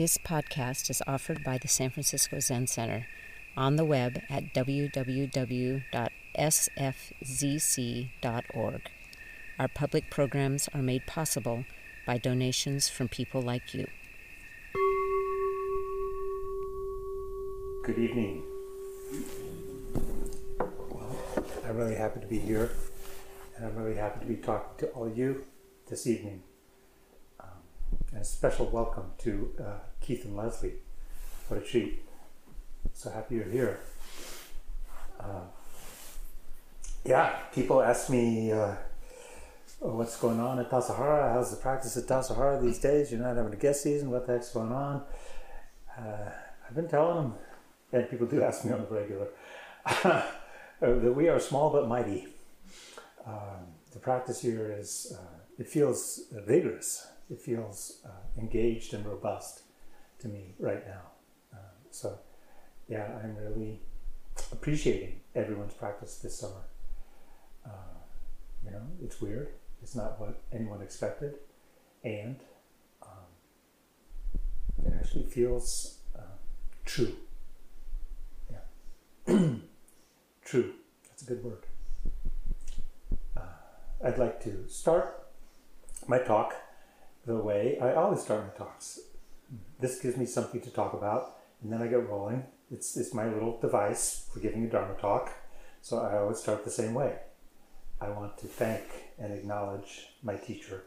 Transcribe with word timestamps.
This 0.00 0.16
podcast 0.16 0.88
is 0.88 1.02
offered 1.06 1.44
by 1.44 1.58
the 1.58 1.68
San 1.68 1.90
Francisco 1.90 2.40
Zen 2.40 2.66
Center 2.68 3.06
on 3.54 3.76
the 3.76 3.84
web 3.84 4.22
at 4.30 4.54
www.sfzc.org. 4.54 5.82
Our 9.58 9.68
public 9.68 10.10
programs 10.10 10.70
are 10.72 10.80
made 10.80 11.06
possible 11.06 11.66
by 12.06 12.16
donations 12.16 12.88
from 12.88 13.08
people 13.08 13.42
like 13.42 13.74
you. 13.74 13.86
Good 17.84 17.98
evening. 17.98 18.42
Well, 20.58 21.14
I'm 21.66 21.76
really 21.76 21.96
happy 21.96 22.20
to 22.20 22.26
be 22.26 22.38
here, 22.38 22.70
and 23.54 23.66
I'm 23.66 23.76
really 23.76 23.96
happy 23.96 24.20
to 24.20 24.26
be 24.26 24.36
talking 24.36 24.78
to 24.78 24.86
all 24.94 25.04
of 25.04 25.18
you 25.18 25.44
this 25.90 26.06
evening. 26.06 26.42
And 28.12 28.22
a 28.22 28.24
special 28.24 28.66
welcome 28.66 29.12
to 29.18 29.52
uh, 29.60 29.78
Keith 30.00 30.24
and 30.24 30.36
Leslie. 30.36 30.74
What 31.46 31.62
a 31.62 31.64
treat. 31.64 32.02
So 32.92 33.08
happy 33.08 33.36
you're 33.36 33.44
here. 33.44 33.78
Uh, 35.20 35.42
yeah, 37.04 37.36
people 37.54 37.80
ask 37.80 38.10
me 38.10 38.50
uh, 38.50 38.74
what's 39.78 40.16
going 40.16 40.40
on 40.40 40.58
at 40.58 40.70
Tassajara. 40.70 41.34
How's 41.34 41.52
the 41.52 41.56
practice 41.56 41.96
at 41.96 42.08
Tassajara 42.08 42.60
these 42.60 42.80
days? 42.80 43.12
You're 43.12 43.20
not 43.20 43.36
having 43.36 43.52
a 43.52 43.56
guest 43.56 43.84
season. 43.84 44.10
What 44.10 44.26
the 44.26 44.32
heck's 44.32 44.50
going 44.50 44.72
on? 44.72 45.04
Uh, 45.96 46.30
I've 46.68 46.74
been 46.74 46.88
telling 46.88 47.16
them, 47.16 47.34
and 47.92 48.10
people 48.10 48.26
do 48.26 48.42
ask 48.42 48.64
me 48.64 48.72
on 48.72 48.80
the 48.80 48.86
regular, 48.88 49.28
that 50.80 51.14
we 51.14 51.28
are 51.28 51.38
small 51.38 51.70
but 51.70 51.86
mighty. 51.86 52.26
Um, 53.24 53.68
the 53.92 54.00
practice 54.00 54.42
here 54.42 54.74
is, 54.76 55.16
uh, 55.16 55.38
it 55.58 55.68
feels 55.68 56.22
vigorous. 56.32 57.06
It 57.30 57.40
feels 57.40 58.00
uh, 58.04 58.40
engaged 58.40 58.92
and 58.92 59.06
robust 59.06 59.62
to 60.18 60.28
me 60.28 60.54
right 60.58 60.86
now. 60.86 61.02
Uh, 61.52 61.58
so, 61.90 62.18
yeah, 62.88 63.06
I'm 63.22 63.36
really 63.36 63.80
appreciating 64.52 65.20
everyone's 65.34 65.74
practice 65.74 66.16
this 66.16 66.36
summer. 66.36 66.64
Uh, 67.64 67.70
you 68.64 68.72
know, 68.72 68.82
it's 69.02 69.20
weird. 69.20 69.50
It's 69.82 69.94
not 69.94 70.20
what 70.20 70.40
anyone 70.52 70.82
expected. 70.82 71.34
And 72.02 72.36
um, 73.02 74.38
it 74.84 74.92
actually 74.98 75.24
feels 75.24 75.98
uh, 76.18 76.36
true. 76.84 77.14
Yeah. 78.50 79.34
true. 80.44 80.72
That's 81.08 81.22
a 81.22 81.26
good 81.26 81.44
word. 81.44 81.66
Uh, 83.36 83.40
I'd 84.04 84.18
like 84.18 84.42
to 84.44 84.64
start 84.68 85.26
my 86.08 86.18
talk 86.18 86.54
the 87.30 87.38
way 87.38 87.78
I 87.80 87.94
always 87.94 88.22
start 88.22 88.44
my 88.44 88.52
talks. 88.58 88.98
This 89.78 90.00
gives 90.00 90.16
me 90.16 90.26
something 90.26 90.60
to 90.62 90.70
talk 90.70 90.94
about, 90.94 91.36
and 91.62 91.72
then 91.72 91.80
I 91.80 91.86
get 91.86 92.08
rolling. 92.08 92.44
It's, 92.72 92.96
it's 92.96 93.14
my 93.14 93.26
little 93.26 93.58
device 93.60 94.28
for 94.32 94.40
giving 94.40 94.64
a 94.64 94.68
Dharma 94.68 94.94
talk, 95.00 95.32
so 95.80 95.98
I 95.98 96.18
always 96.18 96.38
start 96.38 96.64
the 96.64 96.70
same 96.70 96.92
way. 96.92 97.18
I 98.00 98.08
want 98.10 98.36
to 98.38 98.46
thank 98.46 98.82
and 99.18 99.32
acknowledge 99.32 100.08
my 100.22 100.36
teacher, 100.36 100.84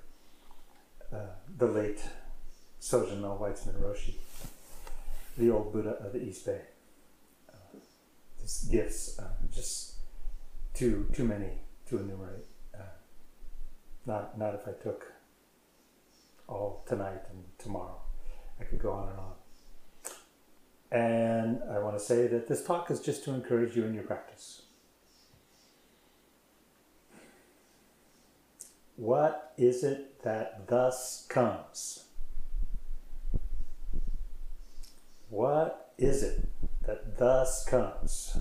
uh, 1.14 1.33
the 1.58 1.67
late 1.67 2.02
Sojun 2.81 3.21
Mel 3.21 3.38
Weitzman 3.41 3.81
Roshi, 3.81 4.16
the 5.38 5.49
old 5.49 5.71
Buddha 5.71 5.91
of 5.91 6.11
the 6.11 6.21
East 6.21 6.45
Bay. 6.45 6.61
Uh, 7.49 7.77
his 8.41 8.67
gifts, 8.69 9.17
uh, 9.17 9.30
just 9.53 9.94
too 10.73 11.08
too 11.14 11.23
many 11.23 11.52
to 11.88 11.99
enumerate. 11.99 12.45
Uh, 12.73 12.95
not 14.05 14.38
not 14.38 14.55
if 14.55 14.67
I 14.67 14.71
took 14.71 15.12
all 16.47 16.83
tonight 16.88 17.22
and 17.31 17.44
tomorrow. 17.58 18.02
I 18.59 18.63
could 18.63 18.80
go 18.80 18.91
on 18.91 19.09
and 19.09 19.19
on. 19.19 19.33
And 20.91 21.59
I 21.72 21.80
want 21.80 21.97
to 21.97 22.03
say 22.03 22.27
that 22.27 22.47
this 22.47 22.63
talk 22.63 22.91
is 22.91 22.99
just 22.99 23.23
to 23.25 23.33
encourage 23.33 23.75
you 23.75 23.83
in 23.86 23.94
your 23.94 24.03
practice. 24.03 24.64
What 28.95 29.54
is 29.58 29.83
it 29.83 30.21
that 30.21 30.67
thus 30.67 31.26
comes? 31.27 32.05
What 35.30 35.93
is 35.98 36.21
it 36.21 36.48
that 36.86 37.17
thus 37.17 37.65
comes? 37.65 38.37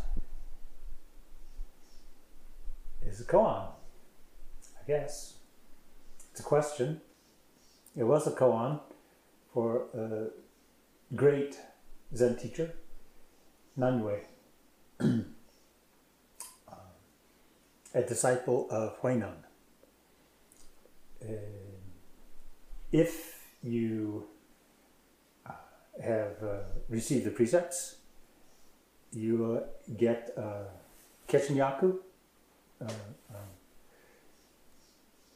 Is 3.05 3.21
a 3.21 3.25
koan, 3.25 3.69
I 4.79 4.87
guess. 4.87 5.35
It's 6.31 6.41
a 6.41 6.45
question. 6.45 7.01
It 7.95 8.05
was 8.05 8.27
a 8.27 8.31
koan 8.31 8.81
for 9.53 9.87
a 9.95 10.29
great 11.15 11.59
Zen 12.15 12.37
teacher, 12.37 12.75
Nanyue, 13.79 14.25
a 17.95 18.03
disciple 18.03 18.67
of 18.71 18.99
Huineng. 19.01 19.45
Uh, 21.23 21.35
if 22.91 23.47
you 23.63 24.27
uh, 25.47 25.53
have 26.03 26.43
uh, 26.43 26.63
received 26.89 27.27
the 27.27 27.31
precepts, 27.31 27.97
you 29.13 29.63
get 29.99 30.33
uh. 30.39 30.65
Uh, 32.81 32.89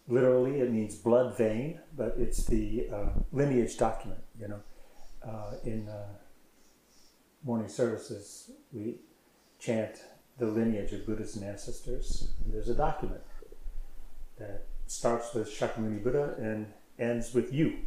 literally, 0.09 0.61
it 0.61 0.71
means 0.71 0.95
blood 0.97 1.37
vein, 1.37 1.81
but 1.97 2.15
it's 2.19 2.45
the 2.45 2.89
uh, 2.93 3.09
lineage 3.33 3.77
document. 3.77 4.21
You 4.41 4.49
know, 4.49 4.61
uh, 5.27 5.55
in 5.65 5.89
uh, 5.89 6.07
morning 7.45 7.69
services, 7.69 8.51
we 8.73 8.97
chant 9.59 10.03
the 10.39 10.47
lineage 10.47 10.93
of 10.93 11.07
Buddhas 11.07 11.37
and 11.37 11.45
ancestors. 11.45 12.29
And 12.45 12.53
there's 12.53 12.69
a 12.69 12.75
document 12.75 13.23
that 14.39 14.67
starts 14.87 15.35
with 15.35 15.49
Shakyamuni 15.49 16.03
Buddha 16.03 16.35
and 16.39 16.73
ends 16.99 17.35
with 17.35 17.53
you 17.53 17.79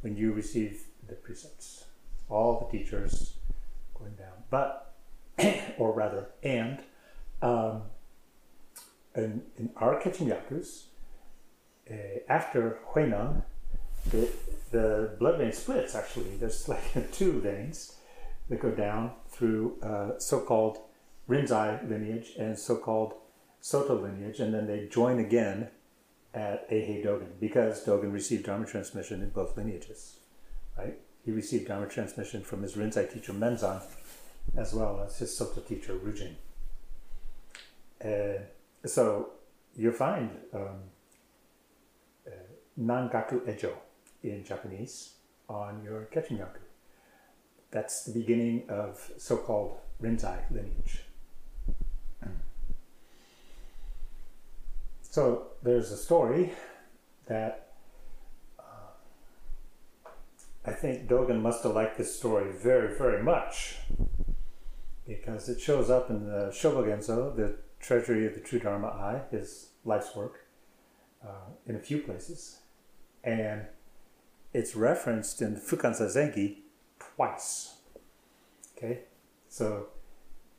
when 0.00 0.16
you 0.16 0.32
receive 0.32 0.84
the 1.08 1.14
precepts. 1.14 1.84
All 2.28 2.68
the 2.70 2.78
teachers 2.78 3.34
going 3.94 4.14
down. 4.14 4.44
But, 4.50 4.94
or 5.78 5.92
rather, 5.92 6.28
and, 6.42 6.80
um, 7.42 7.82
in, 9.14 9.42
in 9.56 9.70
our 9.76 10.00
Kechimyakus, 10.00 10.84
uh, 11.90 11.94
after 12.28 12.78
Huineng, 12.92 13.42
the, 14.10 14.28
the 14.70 15.10
blood 15.18 15.38
vein 15.38 15.52
splits 15.52 15.94
actually. 15.94 16.36
There's 16.36 16.68
like 16.74 17.12
two 17.12 17.40
veins 17.40 17.96
that 18.48 18.60
go 18.60 18.70
down 18.70 19.12
through 19.28 19.78
uh, 19.82 20.18
so 20.18 20.40
called 20.40 20.78
Rinzai 21.28 21.88
lineage 21.88 22.32
and 22.38 22.58
so 22.58 22.76
called 22.76 23.14
Soto 23.60 24.00
lineage, 24.00 24.40
and 24.40 24.54
then 24.54 24.66
they 24.66 24.86
join 24.86 25.18
again 25.18 25.68
at 26.32 26.68
Eihei 26.70 27.04
Dogen 27.04 27.28
because 27.40 27.84
Dogen 27.84 28.12
received 28.12 28.46
Dharma 28.46 28.66
transmission 28.66 29.22
in 29.22 29.30
both 29.30 29.56
lineages, 29.56 30.16
right? 30.78 30.98
He 31.24 31.30
received 31.30 31.68
Dharma 31.68 31.86
transmission 31.86 32.42
from 32.42 32.62
his 32.62 32.74
Rinzai 32.74 33.12
teacher 33.12 33.32
Myozen 33.32 33.82
as 34.56 34.74
well 34.74 35.02
as 35.06 35.18
his 35.18 35.36
Soto 35.36 35.60
teacher 35.60 35.94
Rujing. 35.94 36.36
Uh, 38.02 38.42
so 38.86 39.30
you'll 39.76 39.92
find 39.92 40.30
um, 40.54 40.80
Nangaku 42.80 43.46
Ejo 43.46 43.72
in 44.22 44.44
Japanese 44.44 45.14
on 45.48 45.82
your 45.84 46.08
Kechimyaku. 46.12 46.62
That's 47.70 48.04
the 48.04 48.12
beginning 48.12 48.64
of 48.68 49.10
so-called 49.16 49.78
Rinzai 50.02 50.50
lineage. 50.50 51.04
So 55.10 55.48
there's 55.64 55.90
a 55.90 55.96
story 55.96 56.52
that 57.26 57.72
uh, 58.60 60.12
I 60.64 60.70
think 60.70 61.08
Dogen 61.08 61.42
must 61.42 61.64
have 61.64 61.74
liked 61.74 61.98
this 61.98 62.16
story 62.16 62.52
very, 62.52 62.96
very 62.96 63.20
much 63.20 63.78
because 65.08 65.48
it 65.48 65.60
shows 65.60 65.90
up 65.90 66.10
in 66.10 66.26
the 66.26 66.52
Shobogenzo, 66.52 67.34
the 67.34 67.56
Treasury 67.80 68.24
of 68.24 68.34
the 68.34 68.40
True 68.40 68.60
Dharma 68.60 68.86
Eye, 68.86 69.22
his 69.32 69.70
life's 69.84 70.14
work, 70.14 70.46
uh, 71.26 71.50
in 71.66 71.74
a 71.74 71.80
few 71.80 71.98
places. 71.98 72.59
And 73.22 73.66
it's 74.52 74.74
referenced 74.74 75.42
in 75.42 75.56
Fukan 75.56 75.92
Zazengi 75.98 76.56
twice. 76.98 77.76
Okay, 78.76 79.00
so 79.48 79.88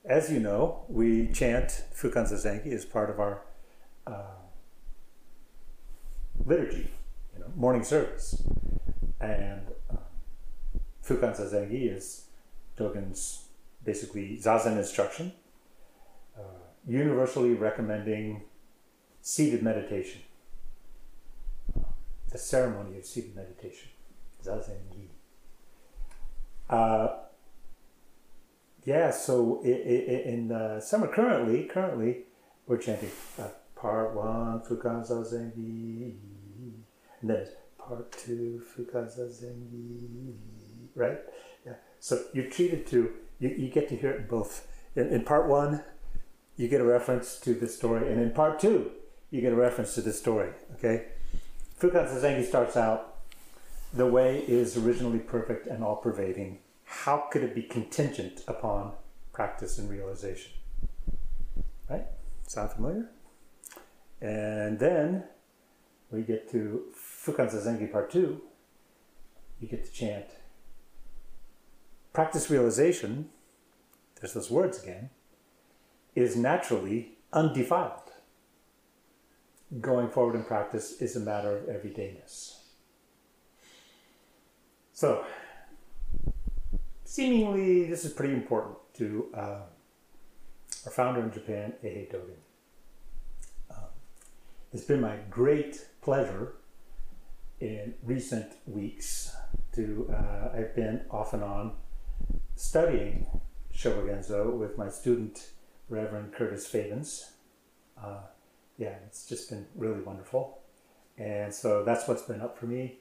as 0.05 0.31
you 0.31 0.39
know, 0.39 0.83
we 0.87 1.27
chant 1.27 1.83
Fukan 1.93 2.31
Zazengi 2.31 2.71
as 2.71 2.85
part 2.85 3.09
of 3.09 3.19
our 3.19 3.41
uh, 4.07 4.41
liturgy, 6.45 6.91
you 7.33 7.39
know, 7.39 7.51
morning 7.55 7.83
service. 7.83 8.43
And 9.19 9.61
uh, 9.91 9.97
Fukan 11.03 11.35
Zazengi 11.35 11.95
is 11.95 12.25
Dogen's 12.77 13.45
basically 13.83 14.39
Zazen 14.41 14.77
instruction, 14.77 15.33
uh, 16.37 16.41
universally 16.87 17.53
recommending 17.53 18.43
seated 19.21 19.61
meditation, 19.61 20.21
the 22.31 22.37
ceremony 22.37 22.97
of 22.97 23.05
seated 23.05 23.35
meditation, 23.35 23.89
Zazen 24.43 24.79
Gi. 24.93 25.09
yeah, 28.85 29.11
so 29.11 29.61
in 29.63 30.51
uh, 30.51 30.79
summer 30.79 31.07
currently, 31.07 31.65
currently, 31.65 32.23
we're 32.65 32.77
chanting 32.77 33.11
uh, 33.37 33.49
part 33.75 34.15
one 34.15 34.61
Fukan 34.61 35.07
Zazengi, 35.07 36.15
and 37.21 37.29
then 37.29 37.47
part 37.77 38.11
two 38.11 38.61
Fukan 38.73 39.05
Zazengi, 39.07 40.33
right? 40.95 41.19
Yeah. 41.65 41.73
So 41.99 42.23
you're 42.33 42.49
treated 42.49 42.87
to 42.87 43.11
you, 43.39 43.49
you 43.49 43.69
get 43.69 43.89
to 43.89 43.95
hear 43.95 44.11
it 44.11 44.29
both. 44.29 44.67
In, 44.95 45.09
in 45.09 45.23
part 45.23 45.47
one, 45.47 45.83
you 46.55 46.67
get 46.67 46.81
a 46.81 46.85
reference 46.85 47.39
to 47.41 47.53
the 47.53 47.67
story, 47.67 48.11
and 48.11 48.21
in 48.21 48.31
part 48.31 48.59
two, 48.59 48.91
you 49.29 49.41
get 49.41 49.53
a 49.53 49.55
reference 49.55 49.93
to 49.95 50.01
the 50.01 50.13
story. 50.13 50.51
Okay, 50.75 51.07
Fukan 51.81 52.07
Zazengi 52.07 52.45
starts 52.45 52.77
out. 52.77 53.15
The 53.91 54.05
way 54.05 54.45
is 54.47 54.77
originally 54.77 55.17
perfect 55.17 55.65
and 55.65 55.83
all 55.83 55.95
pervading 55.95 56.59
how 56.85 57.25
could 57.31 57.41
it 57.41 57.55
be 57.55 57.63
contingent 57.63 58.41
upon 58.47 58.91
practice 59.33 59.77
and 59.79 59.89
realization? 59.89 60.51
Right? 61.89 62.05
Sound 62.47 62.71
familiar? 62.71 63.09
And 64.21 64.77
then 64.77 65.23
we 66.11 66.21
get 66.21 66.51
to 66.51 66.83
Fukan 67.25 67.49
Zazengi 67.49 67.91
Part 67.91 68.11
2. 68.11 68.41
You 69.61 69.67
get 69.67 69.85
to 69.85 69.91
chant 69.91 70.25
practice 72.13 72.49
realization, 72.49 73.29
there's 74.19 74.33
those 74.33 74.51
words 74.51 74.83
again, 74.83 75.09
is 76.13 76.35
naturally 76.35 77.17
undefiled. 77.33 78.10
Going 79.79 80.09
forward 80.09 80.35
in 80.35 80.43
practice 80.43 81.01
is 81.01 81.15
a 81.15 81.21
matter 81.21 81.55
of 81.55 81.63
everydayness. 81.63 82.57
So, 84.91 85.23
seemingly 87.05 87.85
this 87.85 88.03
is 88.03 88.11
pretty 88.11 88.33
important 88.33 88.77
to 88.95 89.27
uh, 89.33 89.61
our 90.85 90.91
founder 90.91 91.21
in 91.21 91.31
Japan, 91.31 91.73
Eihei 91.83 92.11
Dogen. 92.11 92.41
Um, 93.71 93.85
it's 94.73 94.83
been 94.83 94.99
my 94.99 95.17
great 95.29 95.87
pleasure 96.01 96.53
in 97.61 97.93
recent 98.03 98.51
weeks 98.65 99.33
to, 99.73 100.13
uh, 100.13 100.57
I've 100.57 100.75
been 100.75 101.01
off 101.09 101.33
and 101.33 101.43
on 101.43 101.73
studying 102.55 103.25
Shobogenzo 103.73 104.51
with 104.57 104.77
my 104.77 104.89
student, 104.89 105.51
Reverend 105.87 106.33
Curtis 106.33 106.67
Fabens. 106.67 107.31
Uh, 108.01 108.21
yeah, 108.81 108.95
it's 109.05 109.27
just 109.27 109.51
been 109.51 109.67
really 109.75 110.01
wonderful. 110.01 110.57
And 111.19 111.53
so 111.53 111.83
that's 111.83 112.07
what's 112.07 112.23
been 112.23 112.41
up 112.41 112.57
for 112.57 112.65
me. 112.65 112.97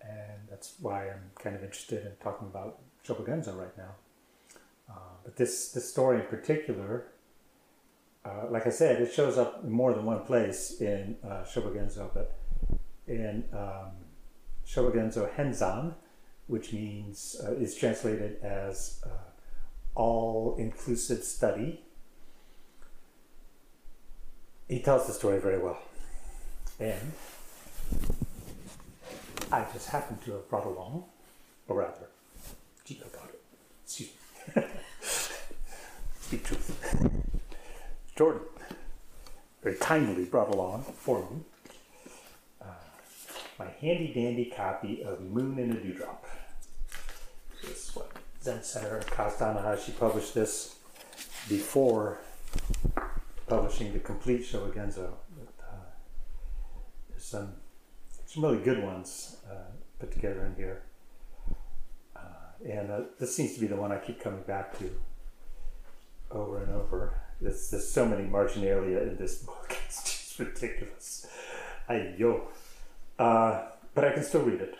And 0.00 0.40
that's 0.50 0.74
why 0.80 1.08
I'm 1.08 1.30
kind 1.38 1.54
of 1.54 1.62
interested 1.62 2.04
in 2.04 2.12
talking 2.20 2.48
about 2.48 2.80
Shobogenzo 3.06 3.56
right 3.56 3.78
now. 3.78 3.92
Uh, 4.90 5.14
but 5.22 5.36
this, 5.36 5.70
this 5.70 5.88
story 5.88 6.18
in 6.18 6.26
particular, 6.26 7.06
uh, 8.24 8.46
like 8.50 8.66
I 8.66 8.70
said, 8.70 9.00
it 9.00 9.12
shows 9.12 9.38
up 9.38 9.62
in 9.62 9.70
more 9.70 9.94
than 9.94 10.04
one 10.04 10.24
place 10.24 10.80
in 10.80 11.16
uh, 11.22 11.44
Shobogenzo, 11.44 12.10
but 12.12 12.36
in 13.06 13.44
um, 13.52 13.92
Shobogenzo 14.66 15.32
Henzan, 15.36 15.94
which 16.48 16.72
means 16.72 17.40
uh, 17.46 17.52
is 17.52 17.76
translated 17.76 18.42
as 18.42 19.00
uh, 19.06 19.10
all-inclusive 19.94 21.22
study. 21.22 21.84
He 24.70 24.78
tells 24.78 25.08
the 25.08 25.12
story 25.12 25.40
very 25.40 25.58
well, 25.58 25.82
and 26.78 27.12
I 29.50 29.66
just 29.72 29.88
happened 29.88 30.22
to 30.26 30.30
have 30.30 30.48
brought 30.48 30.64
along, 30.64 31.06
or 31.66 31.78
rather, 31.78 32.06
Chico 32.84 33.06
brought 33.12 33.30
it. 33.30 33.42
Excuse 33.84 34.10
me. 34.54 34.62
Speak 36.20 36.44
truth. 36.44 37.26
Jordan 38.14 38.42
very 39.60 39.74
kindly 39.74 40.24
brought 40.26 40.54
along 40.54 40.84
for 40.84 41.18
me 41.18 41.40
uh, 42.62 42.66
my 43.58 43.66
handy 43.80 44.12
dandy 44.14 44.52
copy 44.56 45.02
of 45.02 45.20
Moon 45.20 45.58
in 45.58 45.72
a 45.72 45.80
Dewdrop. 45.80 46.24
This 47.60 47.88
is 47.88 47.96
what 47.96 48.12
Zen 48.40 48.62
Center 48.62 49.00
Tanahashi 49.08 49.98
published 49.98 50.34
this 50.34 50.76
before 51.48 52.20
publishing 53.50 53.92
the 53.92 53.98
complete 53.98 54.42
Shobogenzo. 54.42 55.10
But, 55.36 55.54
uh, 55.62 55.90
there's 57.08 57.24
some 57.24 57.52
some 58.26 58.44
really 58.44 58.62
good 58.62 58.80
ones 58.82 59.38
uh, 59.50 59.72
put 59.98 60.12
together 60.12 60.46
in 60.46 60.54
here. 60.54 60.82
Uh, 62.14 62.20
and 62.64 62.90
uh, 62.90 63.00
this 63.18 63.34
seems 63.34 63.54
to 63.54 63.60
be 63.60 63.66
the 63.66 63.74
one 63.74 63.90
I 63.90 63.98
keep 63.98 64.20
coming 64.20 64.42
back 64.46 64.78
to 64.78 64.88
over 66.30 66.62
and 66.62 66.72
over. 66.72 67.20
There's, 67.40 67.70
there's 67.70 67.88
so 67.88 68.06
many 68.06 68.22
marginalia 68.22 68.98
in 68.98 69.16
this 69.16 69.38
book, 69.42 69.76
it's 69.84 70.04
just 70.04 70.38
ridiculous. 70.38 71.26
Ay 71.88 72.14
yo. 72.16 72.48
Uh, 73.18 73.62
but 73.94 74.04
I 74.04 74.12
can 74.12 74.22
still 74.22 74.42
read 74.42 74.60
it. 74.60 74.76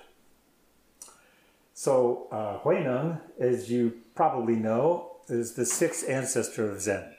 So, 1.74 2.28
uh, 2.30 2.60
Huineng, 2.60 3.20
as 3.40 3.68
you 3.68 3.94
probably 4.14 4.54
know, 4.54 5.16
is 5.28 5.54
the 5.54 5.66
sixth 5.66 6.08
ancestor 6.08 6.70
of 6.70 6.80
Zen. 6.80 7.14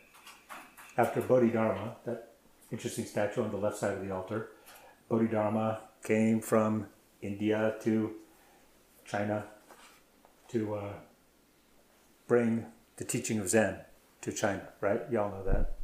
After 0.97 1.21
Bodhidharma, 1.21 1.95
that 2.05 2.33
interesting 2.71 3.05
statue 3.05 3.43
on 3.43 3.51
the 3.51 3.57
left 3.57 3.77
side 3.77 3.93
of 3.93 4.05
the 4.05 4.13
altar, 4.13 4.49
Bodhidharma 5.09 5.79
came 6.03 6.41
from 6.41 6.88
India 7.21 7.75
to 7.83 8.13
China 9.05 9.45
to 10.49 10.75
uh, 10.75 10.93
bring 12.27 12.65
the 12.97 13.05
teaching 13.05 13.39
of 13.39 13.49
Zen 13.49 13.77
to 14.21 14.31
China, 14.31 14.67
right? 14.81 15.01
Y'all 15.09 15.31
know 15.31 15.43
that. 15.45 15.77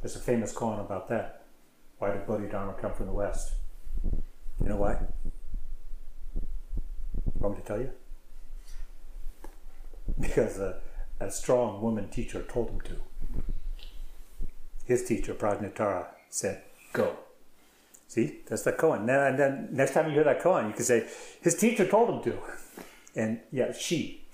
There's 0.00 0.16
a 0.16 0.20
famous 0.20 0.52
koan 0.54 0.80
about 0.80 1.08
that. 1.08 1.44
Why 1.98 2.12
did 2.12 2.26
Bodhidharma 2.26 2.74
come 2.80 2.92
from 2.92 3.06
the 3.06 3.12
West? 3.12 3.54
You 4.62 4.68
know 4.68 4.76
why? 4.76 4.96
Want 7.34 7.56
me 7.56 7.60
to 7.62 7.66
tell 7.66 7.80
you? 7.80 7.90
Because 10.18 10.58
a, 10.58 10.80
a 11.18 11.30
strong 11.30 11.80
woman 11.82 12.08
teacher 12.08 12.42
told 12.42 12.70
him 12.70 12.80
to. 12.82 12.96
His 14.90 15.04
teacher, 15.04 15.34
Prajnatara, 15.34 16.06
said, 16.30 16.62
Go. 16.92 17.16
See, 18.08 18.40
that's 18.44 18.64
the 18.64 18.72
koan. 18.72 19.08
And 19.08 19.38
then 19.38 19.68
next 19.70 19.94
time 19.94 20.08
you 20.08 20.14
hear 20.14 20.24
that 20.24 20.42
koan, 20.42 20.66
you 20.66 20.74
can 20.74 20.82
say, 20.82 21.06
his 21.40 21.54
teacher 21.54 21.86
told 21.86 22.10
him 22.10 22.20
to. 22.24 22.36
And 23.14 23.38
yeah, 23.52 23.70
she, 23.70 24.24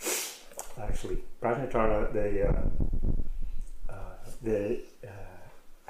actually, 0.80 1.18
Prajnatara, 1.42 2.10
the, 2.10 2.48
uh, 2.48 3.92
uh, 3.92 3.96
the 4.42 4.80
uh, 5.04 5.10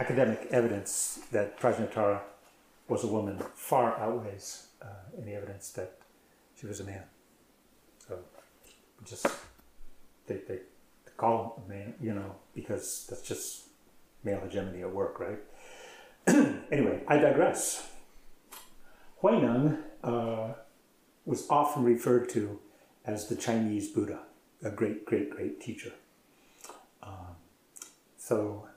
academic 0.00 0.48
evidence 0.50 1.20
that 1.30 1.60
Prajnatara 1.60 2.22
was 2.88 3.04
a 3.04 3.06
woman 3.06 3.40
far 3.54 3.96
outweighs 4.00 4.66
uh, 4.82 5.22
any 5.22 5.36
evidence 5.36 5.70
that 5.74 5.96
she 6.58 6.66
was 6.66 6.80
a 6.80 6.84
man. 6.84 7.04
So 8.08 8.18
just, 9.04 9.28
they, 10.26 10.38
they 10.48 10.58
call 11.16 11.54
him 11.56 11.64
a 11.66 11.68
man, 11.68 11.94
you 12.00 12.14
know, 12.14 12.34
because 12.52 13.06
that's 13.08 13.22
just 13.22 13.65
male 14.26 14.40
hegemony 14.42 14.82
at 14.82 14.92
work, 14.92 15.18
right? 15.20 15.38
anyway, 16.70 17.02
I 17.08 17.16
digress. 17.16 17.88
Huineng 19.22 19.78
uh, 20.02 20.48
was 21.24 21.46
often 21.48 21.84
referred 21.84 22.28
to 22.30 22.58
as 23.06 23.28
the 23.28 23.36
Chinese 23.36 23.88
Buddha, 23.88 24.18
a 24.62 24.70
great, 24.70 25.06
great, 25.06 25.30
great 25.30 25.60
teacher. 25.60 25.92
Um, 27.02 27.36
so 28.18 28.68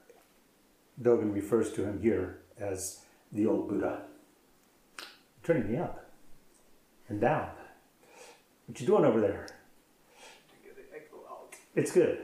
Dogen 1.02 1.34
refers 1.34 1.72
to 1.72 1.84
him 1.84 2.00
here 2.00 2.38
as 2.58 3.00
the 3.32 3.46
old 3.46 3.68
Buddha. 3.68 4.02
Turning 5.42 5.70
me 5.70 5.78
up 5.78 6.10
and 7.08 7.20
down. 7.20 7.50
What 8.66 8.80
you 8.80 8.86
doing 8.86 9.04
over 9.04 9.20
there? 9.20 9.46
It's 11.74 11.92
good. 11.92 12.18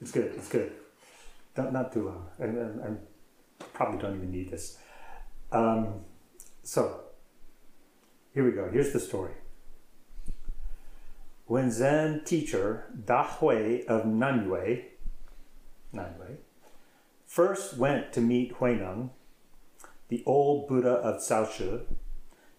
It's 0.00 0.10
good. 0.10 0.32
It's 0.36 0.48
good. 0.48 0.72
Not, 1.56 1.72
not 1.72 1.92
too 1.92 2.08
loud. 2.08 2.30
And, 2.38 2.56
and, 2.56 2.80
and 2.80 2.98
probably 3.74 4.00
don't 4.00 4.16
even 4.16 4.30
need 4.30 4.50
this. 4.50 4.78
Um, 5.50 6.00
so, 6.62 7.00
here 8.32 8.44
we 8.44 8.52
go. 8.52 8.70
Here's 8.72 8.92
the 8.92 9.00
story. 9.00 9.32
When 11.46 11.70
Zen 11.70 12.22
teacher 12.24 12.86
Da 13.04 13.24
Hui 13.24 13.84
of 13.86 14.04
Nanyue, 14.04 14.84
Nanyue 15.94 16.36
first 17.26 17.76
went 17.76 18.12
to 18.14 18.20
meet 18.20 18.54
Huineng, 18.58 19.10
the 20.08 20.22
old 20.24 20.68
Buddha 20.68 20.92
of 20.92 21.16
Caoxi, 21.16 21.82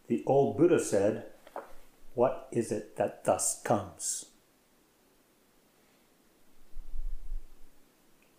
the 0.08 0.24
old 0.28 0.58
Buddha 0.58 0.80
said, 0.80 1.26
What 2.14 2.48
is 2.52 2.72
it 2.72 2.96
that 2.98 3.24
thus 3.24 3.62
comes? 3.64 4.26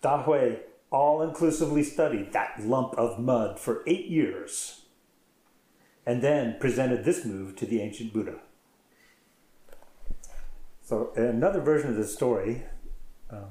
Da 0.05 0.21
Hui 0.21 0.57
all 0.91 1.23
inclusively 1.23 1.81
studied 1.81 2.31
that 2.31 2.63
lump 2.63 2.93
of 2.93 3.17
mud 3.17 3.59
for 3.59 3.81
eight 3.87 4.05
years 4.05 4.81
and 6.05 6.21
then 6.21 6.57
presented 6.59 7.03
this 7.03 7.25
move 7.25 7.55
to 7.55 7.65
the 7.65 7.81
ancient 7.81 8.13
Buddha. 8.13 8.35
So, 10.83 11.11
another 11.15 11.59
version 11.59 11.89
of 11.89 11.95
the 11.95 12.05
story, 12.05 12.65
um, 13.31 13.47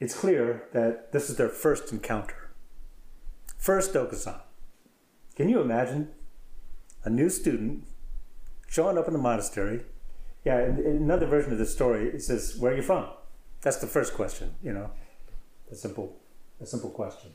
it's 0.00 0.18
clear 0.18 0.66
that 0.72 1.12
this 1.12 1.28
is 1.28 1.36
their 1.36 1.50
first 1.50 1.92
encounter. 1.92 2.48
First 3.58 3.92
Dokusan. 3.92 4.40
Can 5.36 5.50
you 5.50 5.60
imagine 5.60 6.08
a 7.04 7.10
new 7.10 7.28
student 7.28 7.84
showing 8.66 8.96
up 8.96 9.08
in 9.08 9.12
the 9.12 9.18
monastery? 9.18 9.84
Yeah, 10.42 10.64
in, 10.64 10.78
in 10.78 10.96
another 10.96 11.26
version 11.26 11.52
of 11.52 11.58
the 11.58 11.66
story, 11.66 12.08
it 12.08 12.22
says, 12.22 12.56
Where 12.58 12.72
are 12.72 12.76
you 12.76 12.82
from? 12.82 13.08
That's 13.62 13.76
the 13.76 13.86
first 13.86 14.14
question, 14.14 14.56
you 14.62 14.72
know, 14.72 14.90
a 15.72 15.76
simple, 15.76 16.16
a 16.60 16.66
simple 16.66 16.90
question. 16.90 17.30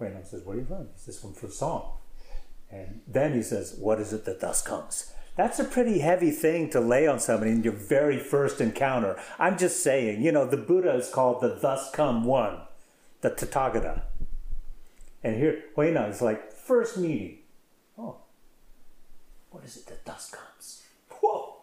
Know. 0.00 0.22
says, 0.24 0.42
Where 0.42 0.56
are 0.56 0.60
you 0.60 0.66
from? 0.66 0.88
He 0.94 0.98
says, 0.98 1.18
From 1.18 1.32
Fusang. 1.32 1.86
And 2.70 3.00
then 3.06 3.32
he 3.34 3.42
says, 3.42 3.76
What 3.78 4.00
is 4.00 4.12
it 4.12 4.24
that 4.24 4.40
thus 4.40 4.60
comes? 4.60 5.12
That's 5.36 5.58
a 5.58 5.64
pretty 5.64 5.98
heavy 6.00 6.30
thing 6.30 6.70
to 6.70 6.80
lay 6.80 7.06
on 7.06 7.18
somebody 7.18 7.52
in 7.52 7.62
your 7.64 7.72
very 7.72 8.18
first 8.18 8.60
encounter. 8.60 9.18
I'm 9.38 9.58
just 9.58 9.82
saying, 9.82 10.22
you 10.22 10.30
know, 10.30 10.46
the 10.46 10.56
Buddha 10.56 10.94
is 10.94 11.10
called 11.10 11.40
the 11.40 11.58
thus 11.60 11.90
come 11.90 12.24
one, 12.24 12.58
the 13.20 13.30
Tathagata. 13.30 14.02
And 15.24 15.36
here, 15.36 15.64
Huineng 15.76 16.10
is 16.10 16.22
like, 16.22 16.52
first 16.52 16.98
meeting. 16.98 17.38
Oh, 17.98 18.18
what 19.50 19.64
is 19.64 19.76
it 19.76 19.86
that 19.86 20.04
thus 20.04 20.30
comes? 20.30 20.84
Whoa! 21.20 21.56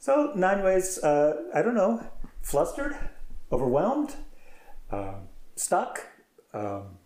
So 0.00 0.32
Nanyue's, 0.34 0.98
uh, 0.98 1.44
I 1.54 1.62
don't 1.62 1.76
know, 1.76 2.04
flustered, 2.42 2.96
overwhelmed, 3.50 4.14
um, 4.90 5.28
stuck. 5.56 6.06
Um, 6.52 6.98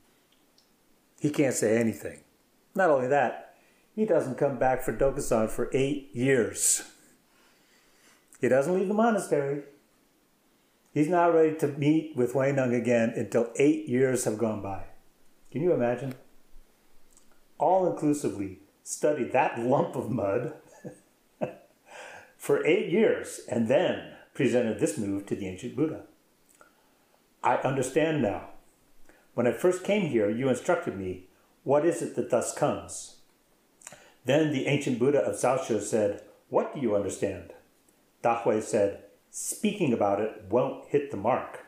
he 1.20 1.30
can't 1.30 1.54
say 1.54 1.78
anything. 1.78 2.20
Not 2.74 2.90
only 2.90 3.08
that, 3.08 3.54
he 3.94 4.04
doesn't 4.04 4.36
come 4.36 4.58
back 4.58 4.82
for 4.82 4.92
Dokusan 4.92 5.48
for 5.48 5.70
eight 5.72 6.10
years. 6.12 6.82
He 8.40 8.48
doesn't 8.48 8.74
leave 8.74 8.88
the 8.88 8.94
monastery. 8.94 9.62
He's 10.92 11.08
not 11.08 11.34
ready 11.34 11.54
to 11.56 11.68
meet 11.68 12.16
with 12.16 12.32
Huineng 12.32 12.74
again 12.74 13.12
until 13.16 13.52
eight 13.56 13.88
years 13.88 14.24
have 14.24 14.38
gone 14.38 14.62
by. 14.62 14.84
Can 15.50 15.62
you 15.62 15.72
imagine? 15.72 16.14
All 17.58 17.90
inclusively 17.90 18.60
studied 18.82 19.32
that 19.32 19.58
lump 19.58 19.96
of 19.96 20.10
mud 20.10 20.54
for 22.36 22.64
eight 22.66 22.90
years 22.90 23.40
and 23.50 23.68
then 23.68 24.15
presented 24.36 24.78
this 24.78 24.98
move 24.98 25.26
to 25.26 25.34
the 25.34 25.48
ancient 25.48 25.74
Buddha. 25.74 26.02
I 27.42 27.56
understand 27.56 28.22
now. 28.22 28.50
When 29.34 29.46
I 29.46 29.52
first 29.52 29.82
came 29.82 30.08
here, 30.10 30.30
you 30.30 30.48
instructed 30.48 30.96
me, 30.96 31.28
what 31.64 31.84
is 31.84 32.02
it 32.02 32.14
that 32.16 32.30
thus 32.30 32.54
comes? 32.54 33.16
Then 34.24 34.52
the 34.52 34.66
ancient 34.66 34.98
Buddha 34.98 35.20
of 35.20 35.36
Caoxi 35.36 35.80
said, 35.80 36.22
What 36.48 36.74
do 36.74 36.80
you 36.80 36.94
understand? 36.94 37.54
Dahui 38.22 38.62
said, 38.62 39.04
Speaking 39.30 39.92
about 39.92 40.20
it 40.20 40.44
won't 40.50 40.88
hit 40.88 41.10
the 41.10 41.16
mark. 41.16 41.60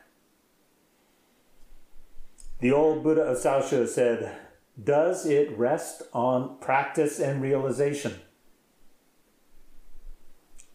The 2.59 2.71
old 2.71 3.03
Buddha 3.03 3.21
of 3.21 3.37
Caoxi 3.37 3.87
said, 3.87 4.35
Does 4.81 5.25
it 5.25 5.57
rest 5.57 6.03
on 6.13 6.57
practice 6.59 7.19
and 7.19 7.41
realization? 7.41 8.15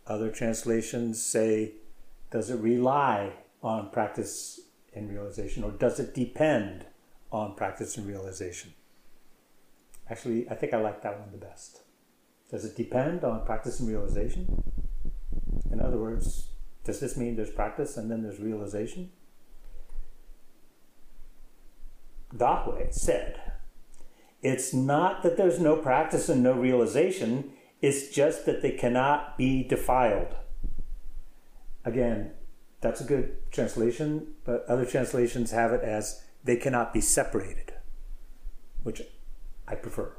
Other 0.06 0.30
translations 0.30 1.22
say, 1.22 1.72
Does 2.34 2.50
it 2.50 2.58
rely 2.58 3.32
on 3.62 3.90
practice 3.90 4.58
and 4.92 5.08
realization, 5.08 5.62
or 5.62 5.70
does 5.70 6.00
it 6.00 6.14
depend 6.14 6.84
on 7.30 7.54
practice 7.54 7.96
and 7.96 8.08
realization? 8.08 8.74
Actually, 10.10 10.50
I 10.50 10.56
think 10.56 10.74
I 10.74 10.78
like 10.78 11.00
that 11.02 11.20
one 11.20 11.30
the 11.30 11.38
best. 11.38 11.82
Does 12.50 12.64
it 12.64 12.74
depend 12.74 13.22
on 13.22 13.46
practice 13.46 13.78
and 13.78 13.88
realization? 13.88 14.64
In 15.70 15.80
other 15.80 15.96
words, 15.96 16.48
does 16.82 16.98
this 16.98 17.16
mean 17.16 17.36
there's 17.36 17.52
practice 17.52 17.96
and 17.96 18.10
then 18.10 18.24
there's 18.24 18.40
realization? 18.40 19.12
Dahui 22.36 22.92
said, 22.92 23.52
It's 24.42 24.74
not 24.74 25.22
that 25.22 25.36
there's 25.36 25.60
no 25.60 25.76
practice 25.76 26.28
and 26.28 26.42
no 26.42 26.54
realization, 26.54 27.52
it's 27.80 28.08
just 28.08 28.44
that 28.46 28.60
they 28.60 28.72
cannot 28.72 29.38
be 29.38 29.62
defiled. 29.62 30.34
Again, 31.84 32.32
that's 32.80 33.00
a 33.00 33.04
good 33.04 33.50
translation, 33.50 34.34
but 34.44 34.64
other 34.66 34.84
translations 34.84 35.50
have 35.50 35.72
it 35.72 35.82
as 35.82 36.22
they 36.42 36.56
cannot 36.56 36.92
be 36.92 37.00
separated, 37.00 37.72
which 38.82 39.02
I 39.66 39.74
prefer. 39.74 40.16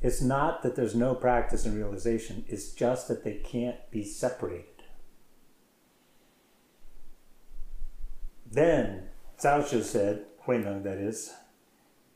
It's 0.00 0.20
not 0.20 0.62
that 0.62 0.74
there's 0.74 0.94
no 0.94 1.14
practice 1.14 1.64
and 1.64 1.76
realization, 1.76 2.44
it's 2.48 2.72
just 2.72 3.08
that 3.08 3.22
they 3.22 3.34
can't 3.34 3.90
be 3.90 4.04
separated. 4.04 4.66
Then 8.50 9.08
Caoxi 9.38 9.82
said, 9.82 10.26
Huineng 10.46 10.82
that 10.82 10.98
is, 10.98 11.32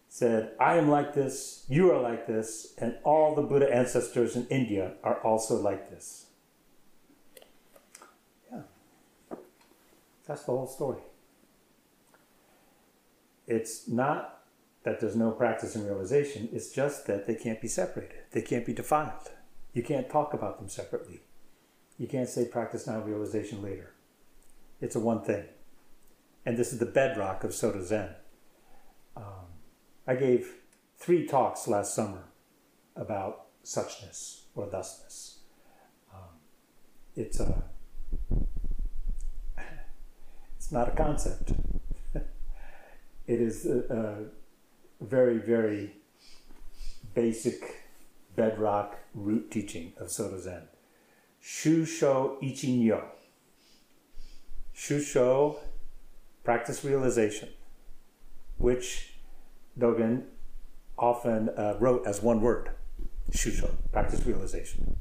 said, 0.08 0.52
I 0.58 0.76
am 0.76 0.88
like 0.88 1.14
this, 1.14 1.64
you 1.68 1.92
are 1.92 2.00
like 2.00 2.26
this, 2.26 2.74
and 2.78 2.96
all 3.04 3.34
the 3.34 3.42
Buddha 3.42 3.72
ancestors 3.72 4.36
in 4.36 4.46
India 4.48 4.94
are 5.02 5.20
also 5.22 5.56
like 5.56 5.90
this. 5.90 6.25
That's 10.26 10.42
the 10.42 10.52
whole 10.52 10.66
story. 10.66 11.02
It's 13.46 13.86
not 13.86 14.42
that 14.82 15.00
there's 15.00 15.16
no 15.16 15.30
practice 15.30 15.74
and 15.74 15.84
realization. 15.84 16.48
It's 16.52 16.70
just 16.70 17.06
that 17.06 17.26
they 17.26 17.34
can't 17.34 17.60
be 17.60 17.68
separated. 17.68 18.22
They 18.32 18.42
can't 18.42 18.66
be 18.66 18.72
defiled. 18.72 19.30
You 19.72 19.82
can't 19.82 20.08
talk 20.08 20.34
about 20.34 20.58
them 20.58 20.68
separately. 20.68 21.22
You 21.98 22.06
can't 22.06 22.28
say 22.28 22.44
practice 22.44 22.86
now, 22.86 23.00
realization 23.00 23.62
later. 23.62 23.94
It's 24.80 24.96
a 24.96 25.00
one 25.00 25.22
thing. 25.22 25.44
And 26.44 26.56
this 26.56 26.72
is 26.72 26.78
the 26.78 26.86
bedrock 26.86 27.42
of 27.44 27.54
Soto 27.54 27.82
Zen. 27.82 28.10
Um, 29.16 29.46
I 30.06 30.14
gave 30.14 30.52
three 30.98 31.26
talks 31.26 31.66
last 31.66 31.94
summer 31.94 32.24
about 32.94 33.46
suchness 33.64 34.42
or 34.54 34.66
thusness. 34.66 35.40
Um, 36.14 36.38
it's 37.16 37.40
a 37.40 37.64
it's 40.66 40.72
not 40.72 40.88
a 40.88 40.96
concept. 40.96 41.52
it 42.14 42.24
is 43.40 43.66
a, 43.66 43.84
a 45.00 45.04
very, 45.04 45.38
very 45.38 45.92
basic 47.14 47.84
bedrock 48.34 48.98
root 49.14 49.48
teaching 49.48 49.92
of 49.96 50.10
Soto 50.10 50.40
Zen. 50.40 50.62
Shusho 51.40 52.42
Ichinyo. 52.42 53.00
Shusho, 54.74 55.58
practice 56.42 56.84
realization, 56.84 57.50
which 58.58 59.14
Dogen 59.78 60.24
often 60.98 61.50
uh, 61.50 61.76
wrote 61.78 62.04
as 62.08 62.22
one 62.22 62.40
word. 62.40 62.70
Shusho, 63.30 63.70
practice 63.92 64.26
realization. 64.26 64.96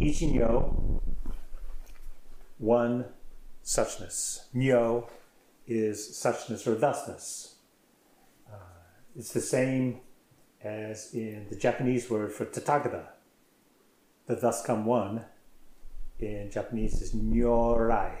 Ichinyo, 0.00 1.02
one 2.56 3.04
suchness. 3.68 4.46
Nyo 4.54 5.10
is 5.66 5.98
suchness 5.98 6.66
or 6.66 6.74
thusness. 6.74 7.56
Uh, 8.50 8.56
it's 9.14 9.34
the 9.34 9.42
same 9.42 10.00
as 10.64 11.12
in 11.12 11.46
the 11.50 11.56
Japanese 11.56 12.08
word 12.08 12.32
for 12.32 12.46
Tathagata. 12.46 13.08
The 14.26 14.36
thus 14.36 14.64
come 14.64 14.86
one 14.86 15.26
in 16.18 16.50
Japanese 16.50 17.02
is 17.02 17.14
nyorai. 17.14 18.16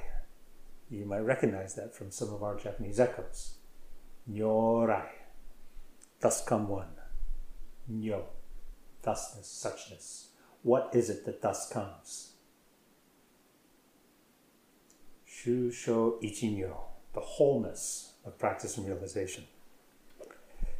You 0.90 1.06
might 1.06 1.20
recognize 1.20 1.74
that 1.76 1.94
from 1.94 2.10
some 2.10 2.32
of 2.32 2.42
our 2.42 2.56
Japanese 2.56 3.00
echoes. 3.00 3.54
Nyorai. 4.30 5.08
Thus 6.20 6.44
come 6.44 6.68
one. 6.68 6.92
Nyo. 7.88 8.26
Thusness, 9.02 9.48
suchness. 9.48 10.26
What 10.62 10.90
is 10.92 11.08
it 11.08 11.24
that 11.24 11.40
thus 11.40 11.70
comes? 11.70 12.34
Shusho 15.44 16.22
Ichinyo, 16.22 16.76
the 17.14 17.20
wholeness 17.20 18.14
of 18.24 18.38
practice 18.38 18.76
and 18.76 18.86
realization. 18.86 19.44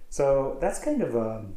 So 0.09 0.57
that's 0.61 0.79
kind 0.79 1.03
of, 1.03 1.17
um, 1.17 1.55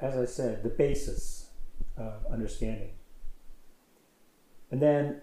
as 0.00 0.16
I 0.16 0.24
said, 0.24 0.62
the 0.62 0.68
basis 0.68 1.50
of 1.96 2.26
understanding. 2.30 2.90
And 4.70 4.80
then 4.80 5.20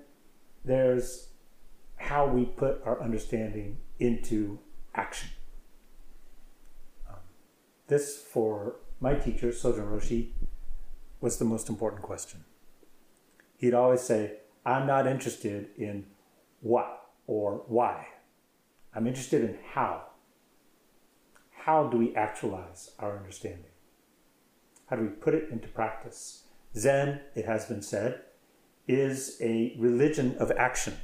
there's 0.64 1.30
how 1.98 2.28
we 2.28 2.46
put 2.46 2.82
our 2.86 3.02
understanding 3.02 3.78
into 4.00 4.60
action. 4.96 5.30
Um, 7.10 7.18
this, 7.88 8.18
for 8.18 8.76
my 9.00 9.16
teacher, 9.16 9.50
Sojun 9.50 9.90
Roshi, 9.92 10.30
was 11.20 11.38
the 11.38 11.46
most 11.46 11.68
important 11.68 12.02
question. 12.02 12.46
He'd 13.58 13.74
always 13.74 14.02
say, 14.02 14.38
I'm 14.70 14.86
not 14.86 15.08
interested 15.08 15.70
in 15.78 16.06
what 16.62 17.08
or 17.28 17.64
why. 17.68 18.08
I'm 18.94 19.08
interested 19.08 19.44
in 19.44 19.58
how 19.74 20.04
how 21.66 21.88
do 21.88 21.98
we 21.98 22.16
actualize 22.16 22.92
our 23.00 23.18
understanding? 23.18 23.72
How 24.88 24.96
do 24.96 25.04
we 25.04 25.10
put 25.10 25.36
it 25.36 25.50
into 25.52 25.68
practice? 25.68 26.46
Zen, 26.76 27.20
it 27.36 27.46
has 27.46 27.66
been 27.66 27.82
said, 27.82 28.22
is 28.88 29.38
a 29.42 29.76
religion 29.78 30.36
of 30.40 30.52
action. 30.52 30.96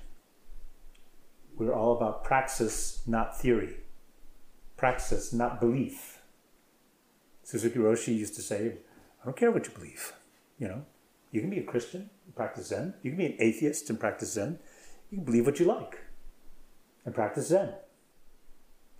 We're 1.55 1.73
all 1.73 1.95
about 1.95 2.23
praxis, 2.23 3.03
not 3.05 3.39
theory. 3.39 3.77
Praxis, 4.75 5.31
not 5.33 5.59
belief. 5.59 6.19
Suzuki 7.43 7.77
Roshi 7.77 8.17
used 8.17 8.35
to 8.35 8.41
say, 8.41 8.77
I 9.21 9.25
don't 9.25 9.37
care 9.37 9.51
what 9.51 9.67
you 9.67 9.73
believe. 9.73 10.13
You 10.57 10.67
know, 10.69 10.85
you 11.35 11.41
can 11.41 11.49
be 11.49 11.59
a 11.59 11.63
Christian 11.63 12.09
and 12.25 12.35
practice 12.35 12.67
Zen. 12.67 12.93
You 13.03 13.11
can 13.11 13.17
be 13.17 13.25
an 13.25 13.35
atheist 13.39 13.89
and 13.89 13.99
practice 13.99 14.31
Zen. 14.33 14.57
You 15.11 15.17
can 15.17 15.25
believe 15.25 15.45
what 15.45 15.59
you 15.59 15.65
like 15.65 15.99
and 17.03 17.13
practice 17.13 17.47
Zen. 17.47 17.73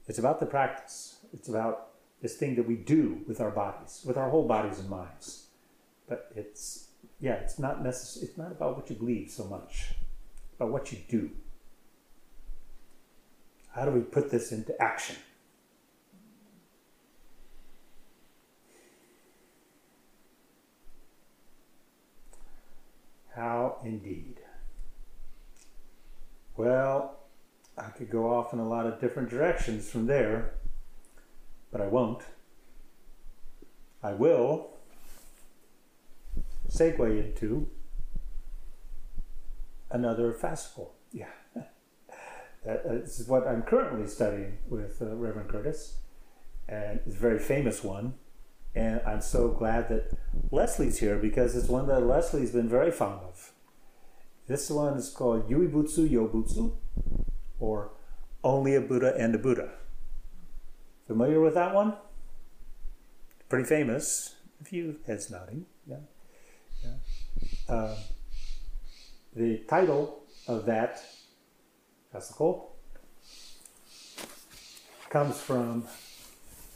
It's 0.07 0.19
about 0.19 0.41
the 0.41 0.45
practice. 0.45 1.19
It's 1.33 1.47
about 1.47 1.91
this 2.21 2.35
thing 2.35 2.55
that 2.55 2.67
we 2.67 2.75
do 2.75 3.21
with 3.25 3.39
our 3.39 3.51
bodies, 3.51 4.03
with 4.05 4.17
our 4.17 4.29
whole 4.29 4.47
bodies 4.47 4.79
and 4.79 4.89
minds. 4.89 5.47
But 6.09 6.29
it's 6.35 6.89
yeah, 7.21 7.35
it's 7.35 7.57
not 7.57 7.81
necessary. 7.81 8.27
It's 8.27 8.37
not 8.37 8.51
about 8.51 8.75
what 8.75 8.89
you 8.89 8.97
believe 8.97 9.31
so 9.31 9.45
much, 9.45 9.93
about 10.57 10.71
what 10.71 10.91
you 10.91 10.99
do. 11.07 11.31
How 13.73 13.85
do 13.85 13.91
we 13.91 14.01
put 14.01 14.29
this 14.29 14.51
into 14.51 14.79
action? 14.81 15.15
How 23.35 23.77
indeed. 23.83 24.39
Well, 26.55 27.19
I 27.77 27.89
could 27.89 28.09
go 28.09 28.33
off 28.33 28.53
in 28.53 28.59
a 28.59 28.67
lot 28.67 28.85
of 28.85 29.01
different 29.01 29.29
directions 29.29 29.89
from 29.89 30.07
there, 30.07 30.53
but 31.71 31.81
I 31.81 31.87
won't. 31.87 32.23
I 34.01 34.13
will 34.13 34.69
segue 36.69 37.25
into 37.25 37.67
another 39.91 40.31
fascicle. 40.31 40.89
Yeah. 41.11 41.27
this 42.63 43.19
is 43.19 43.27
what 43.27 43.45
I'm 43.45 43.63
currently 43.63 44.07
studying 44.07 44.59
with 44.69 45.01
uh, 45.01 45.13
Reverend 45.13 45.49
Curtis, 45.49 45.97
and 46.69 47.01
it's 47.05 47.15
a 47.15 47.19
very 47.19 47.39
famous 47.39 47.83
one. 47.83 48.13
And 48.75 49.01
I'm 49.05 49.21
so 49.21 49.47
glad 49.47 49.87
that 49.89 50.11
Leslie's 50.51 50.99
here 50.99 51.17
because 51.17 51.55
it's 51.55 51.69
one 51.69 51.87
that 51.87 52.01
Leslie's 52.01 52.51
been 52.51 52.67
very 52.67 52.91
fond 52.91 53.21
of. 53.23 53.53
This 54.47 54.69
one 54.69 54.97
is 54.97 55.09
called 55.09 55.49
Yuibutsu 55.49 56.09
Yobutsu, 56.09 56.73
or 57.59 57.91
Only 58.43 58.75
a 58.75 58.81
Buddha 58.81 59.15
and 59.17 59.33
a 59.33 59.39
Buddha. 59.39 59.71
Familiar 61.07 61.39
with 61.39 61.53
that 61.55 61.73
one? 61.73 61.93
Pretty 63.49 63.65
famous. 63.65 64.35
A 64.61 64.65
few 64.65 64.97
heads 65.07 65.31
nodding. 65.31 65.65
Yeah. 65.87 65.97
yeah. 66.83 67.73
Uh, 67.73 67.95
the 69.35 69.59
title 69.69 70.23
of 70.47 70.65
that 70.65 71.03
fascicle 72.13 72.67
comes 75.09 75.39
from 75.39 75.85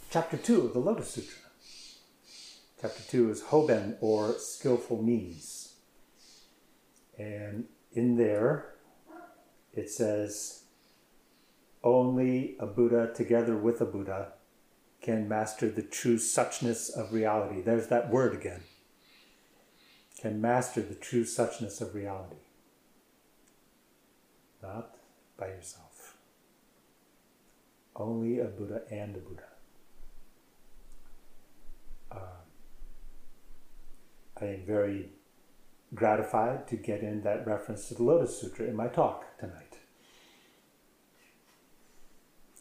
chapter 0.09 0.37
2 0.37 0.61
of 0.61 0.73
the 0.73 0.79
Lotus 0.79 1.11
Sutra. 1.11 1.48
Chapter 2.81 3.03
2 3.03 3.31
is 3.31 3.41
Hoben, 3.43 3.97
or 3.99 4.35
skillful 4.37 5.01
means. 5.01 5.73
And 7.17 7.65
in 7.91 8.15
there, 8.15 8.75
it 9.73 9.89
says, 9.89 10.63
only 11.83 12.55
a 12.59 12.65
Buddha 12.65 13.11
together 13.13 13.57
with 13.57 13.81
a 13.81 13.85
Buddha 13.85 14.33
can 15.01 15.27
master 15.27 15.69
the 15.69 15.81
true 15.81 16.17
suchness 16.17 16.89
of 16.89 17.13
reality. 17.13 17.61
There's 17.61 17.87
that 17.87 18.09
word 18.09 18.33
again. 18.33 18.61
Can 20.19 20.41
master 20.41 20.81
the 20.81 20.95
true 20.95 21.23
suchness 21.23 21.81
of 21.81 21.95
reality. 21.95 22.35
Not 24.61 24.95
by 25.37 25.47
yourself. 25.47 26.17
Only 27.95 28.39
a 28.39 28.45
Buddha 28.45 28.81
and 28.89 29.15
a 29.15 29.19
Buddha. 29.19 29.43
Uh, 32.11 32.38
I 34.41 34.45
am 34.45 34.63
very 34.65 35.09
gratified 35.93 36.67
to 36.67 36.75
get 36.75 37.01
in 37.01 37.21
that 37.23 37.45
reference 37.45 37.87
to 37.87 37.95
the 37.95 38.03
Lotus 38.03 38.39
Sutra 38.39 38.67
in 38.67 38.75
my 38.75 38.87
talk 38.87 39.37
tonight. 39.37 39.77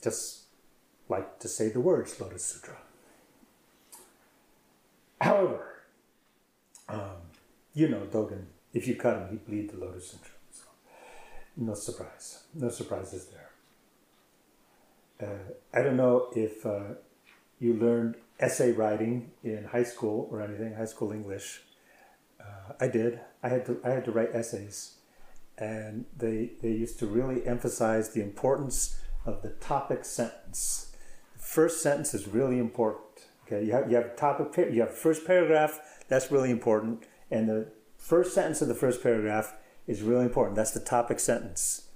Just 0.02 0.44
like 1.08 1.38
to 1.40 1.48
say 1.48 1.68
the 1.68 1.80
words 1.80 2.20
Lotus 2.20 2.44
Sutra. 2.44 2.76
However, 5.20 5.82
um, 6.88 7.32
you 7.74 7.88
know 7.88 8.06
Dogen, 8.10 8.44
if 8.72 8.86
you 8.86 8.94
cut 8.94 9.16
him, 9.16 9.28
he'd 9.30 9.46
bleed 9.46 9.70
the 9.70 9.78
Lotus 9.78 10.10
Sutra. 10.10 10.34
So, 10.50 10.64
no 11.56 11.74
surprise. 11.74 12.44
No 12.54 12.68
surprises 12.68 13.26
there. 13.26 13.50
Uh, 15.20 15.52
I 15.74 15.82
don't 15.82 15.96
know 15.96 16.28
if 16.34 16.64
uh, 16.64 16.94
you 17.58 17.74
learned 17.74 18.16
essay 18.38 18.72
writing 18.72 19.32
in 19.42 19.64
high 19.64 19.82
school 19.82 20.28
or 20.30 20.40
anything, 20.40 20.74
high 20.74 20.84
school 20.84 21.10
English. 21.10 21.62
Uh, 22.40 22.72
I 22.80 22.88
did. 22.88 23.20
I 23.42 23.48
had 23.48 23.66
to. 23.66 23.80
I 23.84 23.90
had 23.90 24.04
to 24.04 24.10
write 24.10 24.34
essays, 24.34 24.96
and 25.56 26.04
they 26.16 26.52
they 26.62 26.70
used 26.70 26.98
to 27.00 27.06
really 27.06 27.46
emphasize 27.46 28.10
the 28.10 28.22
importance 28.22 28.98
of 29.24 29.42
the 29.42 29.50
topic 29.50 30.04
sentence. 30.04 30.92
The 31.34 31.42
first 31.42 31.82
sentence 31.82 32.14
is 32.14 32.26
really 32.28 32.58
important. 32.58 33.04
Okay, 33.46 33.64
you 33.64 33.72
have 33.72 33.90
you 33.90 33.96
have 33.96 34.16
topic. 34.16 34.72
You 34.72 34.80
have 34.82 34.94
first 34.94 35.26
paragraph. 35.26 35.80
That's 36.08 36.30
really 36.30 36.50
important, 36.50 37.04
and 37.30 37.48
the 37.48 37.70
first 37.96 38.34
sentence 38.34 38.62
of 38.62 38.68
the 38.68 38.74
first 38.74 39.02
paragraph 39.02 39.54
is 39.86 40.02
really 40.02 40.24
important. 40.24 40.56
That's 40.56 40.72
the 40.72 40.80
topic 40.80 41.20
sentence, 41.20 41.88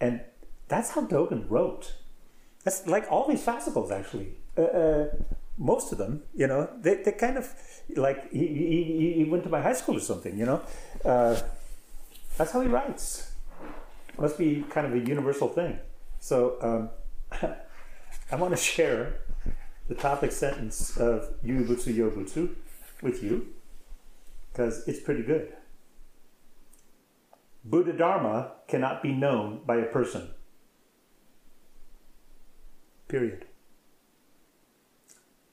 and 0.00 0.20
that's 0.68 0.90
how 0.90 1.06
Dogen 1.06 1.46
wrote. 1.48 1.94
That's 2.64 2.86
like 2.86 3.06
all 3.10 3.28
these 3.28 3.42
fascicles 3.42 3.90
actually. 3.90 4.34
Uh, 4.58 4.62
uh, 4.62 5.06
most 5.58 5.92
of 5.92 5.98
them, 5.98 6.22
you 6.34 6.46
know, 6.46 6.68
they, 6.80 6.96
they 7.02 7.12
kind 7.12 7.38
of 7.38 7.52
like 7.96 8.30
he, 8.30 8.46
he, 8.46 9.12
he 9.16 9.24
went 9.24 9.44
to 9.44 9.50
my 9.50 9.62
high 9.62 9.72
school 9.72 9.96
or 9.96 10.00
something, 10.00 10.36
you 10.38 10.44
know. 10.44 10.62
Uh, 11.04 11.38
that's 12.36 12.52
how 12.52 12.60
he 12.60 12.68
writes. 12.68 13.32
Must 14.18 14.38
be 14.38 14.64
kind 14.70 14.86
of 14.86 14.94
a 14.94 14.98
universal 14.98 15.48
thing. 15.48 15.78
So 16.20 16.56
um, 16.60 16.90
I 18.32 18.36
want 18.36 18.54
to 18.54 18.62
share 18.62 19.20
the 19.88 19.94
topic 19.94 20.32
sentence 20.32 20.96
of 20.96 21.34
Yuibutsu 21.44 21.94
Yobutsu 21.94 22.54
with 23.02 23.22
you 23.22 23.54
because 24.52 24.86
it's 24.88 25.00
pretty 25.00 25.22
good. 25.22 25.52
Buddha 27.64 27.92
Dharma 27.92 28.52
cannot 28.68 29.02
be 29.02 29.12
known 29.12 29.60
by 29.66 29.76
a 29.76 29.86
person. 29.86 30.28
Period. 33.08 33.46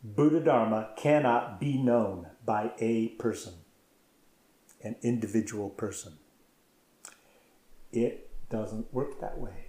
Buddha 0.03 0.41
Dharma 0.41 0.89
cannot 0.97 1.61
be 1.61 1.77
known 1.77 2.27
by 2.45 2.71
a 2.79 3.09
person, 3.19 3.53
an 4.81 4.97
individual 5.01 5.69
person. 5.69 6.17
It 7.93 8.29
doesn't 8.49 8.93
work 8.93 9.21
that 9.21 9.39
way. 9.39 9.67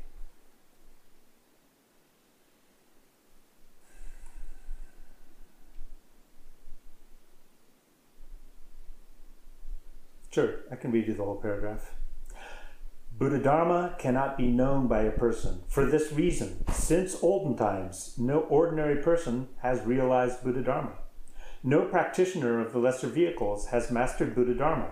Sure, 10.33 10.62
I 10.68 10.75
can 10.75 10.90
read 10.90 11.07
you 11.07 11.14
the 11.14 11.23
whole 11.23 11.37
paragraph. 11.37 11.92
Buddha 13.16 13.38
Dharma 13.38 13.94
cannot 14.01 14.37
be 14.37 14.49
known 14.49 14.88
by 14.88 15.03
a 15.03 15.12
person. 15.12 15.62
For 15.68 15.87
this 15.87 16.11
reason, 16.11 16.64
since 16.85 17.16
olden 17.23 17.57
times, 17.57 18.14
no 18.18 18.40
ordinary 18.40 19.03
person 19.03 19.49
has 19.62 19.81
realized 19.87 20.44
Buddha 20.44 20.61
Dharma. 20.61 20.92
No 21.62 21.87
practitioner 21.87 22.61
of 22.61 22.75
the 22.75 22.79
lesser 22.79 23.07
vehicles 23.07 23.68
has 23.68 23.90
mastered 23.90 24.35
Buddha 24.35 24.55
Dharma. 24.55 24.90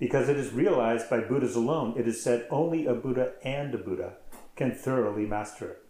Because 0.00 0.28
it 0.28 0.36
is 0.36 0.52
realized 0.52 1.08
by 1.08 1.20
Buddhas 1.20 1.54
alone, 1.54 1.94
it 1.96 2.08
is 2.08 2.20
said 2.20 2.48
only 2.50 2.86
a 2.86 2.94
Buddha 2.94 3.34
and 3.44 3.72
a 3.72 3.78
Buddha 3.78 4.14
can 4.56 4.72
thoroughly 4.72 5.24
master 5.24 5.70
it. 5.70 5.84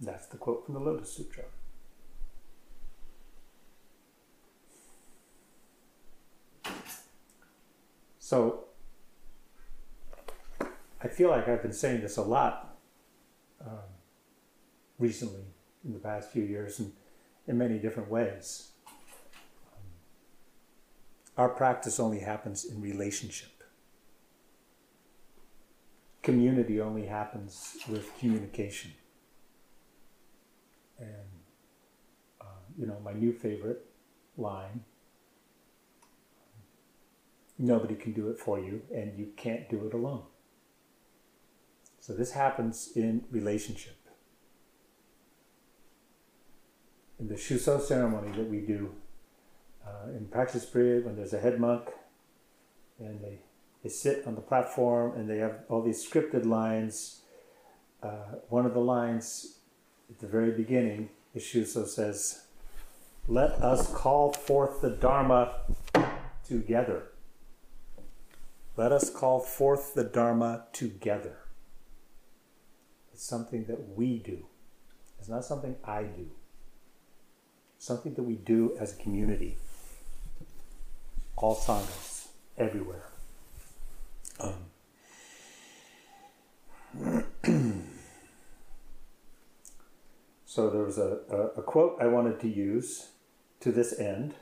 That's 0.00 0.26
the 0.26 0.36
quote 0.36 0.64
from 0.64 0.74
the 0.74 0.80
Lotus 0.80 1.12
Sutra. 1.12 1.44
So, 8.20 8.66
I 11.02 11.08
feel 11.08 11.30
like 11.30 11.48
I've 11.48 11.60
been 11.60 11.72
saying 11.72 12.02
this 12.02 12.16
a 12.16 12.22
lot 12.22 12.78
um, 13.60 13.93
recently 14.98 15.44
in 15.84 15.92
the 15.92 15.98
past 15.98 16.30
few 16.30 16.42
years 16.42 16.78
and 16.78 16.92
in 17.46 17.58
many 17.58 17.78
different 17.78 18.10
ways. 18.10 18.70
Our 21.36 21.48
practice 21.48 21.98
only 21.98 22.20
happens 22.20 22.64
in 22.64 22.80
relationship. 22.80 23.50
Community 26.22 26.80
only 26.80 27.06
happens 27.06 27.76
with 27.88 28.10
communication. 28.18 28.92
And, 30.98 31.28
uh, 32.40 32.44
you 32.78 32.86
know, 32.86 32.98
my 33.04 33.12
new 33.12 33.32
favorite 33.32 33.84
line 34.36 34.84
nobody 37.58 37.94
can 37.94 38.12
do 38.12 38.28
it 38.30 38.38
for 38.38 38.58
you, 38.58 38.82
and 38.92 39.18
you 39.18 39.28
can't 39.36 39.68
do 39.68 39.86
it 39.86 39.94
alone. 39.94 40.22
So 42.00 42.12
this 42.12 42.32
happens 42.32 42.90
in 42.94 43.24
relationship. 43.30 43.96
In 47.20 47.28
the 47.28 47.34
Shuso 47.34 47.80
ceremony 47.80 48.36
that 48.36 48.48
we 48.48 48.60
do 48.60 48.90
uh, 49.86 50.08
in 50.08 50.26
practice 50.26 50.64
period, 50.64 51.04
when 51.04 51.16
there's 51.16 51.32
a 51.32 51.40
head 51.40 51.60
monk, 51.60 51.90
and 52.98 53.22
they, 53.22 53.38
they 53.82 53.88
sit 53.88 54.26
on 54.26 54.34
the 54.34 54.40
platform 54.40 55.16
and 55.16 55.28
they 55.28 55.38
have 55.38 55.60
all 55.68 55.82
these 55.82 56.04
scripted 56.08 56.44
lines. 56.44 57.20
Uh, 58.02 58.36
one 58.48 58.66
of 58.66 58.74
the 58.74 58.80
lines 58.80 59.58
at 60.10 60.18
the 60.18 60.26
very 60.26 60.50
beginning, 60.50 61.08
the 61.32 61.40
Shuso 61.40 61.86
says, 61.86 62.44
Let 63.26 63.52
us 63.62 63.92
call 63.92 64.32
forth 64.32 64.80
the 64.80 64.90
Dharma 64.90 65.54
together. 66.46 67.04
Let 68.76 68.92
us 68.92 69.08
call 69.08 69.40
forth 69.40 69.94
the 69.94 70.04
Dharma 70.04 70.64
together. 70.72 71.38
It's 73.12 73.24
something 73.24 73.64
that 73.66 73.96
we 73.96 74.18
do. 74.18 74.46
It's 75.18 75.28
not 75.28 75.44
something 75.44 75.76
I 75.84 76.02
do. 76.02 76.30
Something 77.84 78.14
that 78.14 78.22
we 78.22 78.36
do 78.36 78.74
as 78.80 78.94
a 78.94 78.96
community. 78.96 79.58
All 81.36 81.54
sanghas, 81.54 82.28
everywhere. 82.56 83.10
Um, 84.40 84.54
so 90.46 90.70
there 90.70 90.82
was 90.82 90.96
a, 90.96 91.18
a, 91.28 91.36
a, 91.58 91.62
quote 91.62 91.98
I 92.00 92.06
wanted 92.06 92.40
to 92.40 92.48
use 92.48 93.10
to 93.60 93.70
this 93.70 94.00
end 94.00 94.32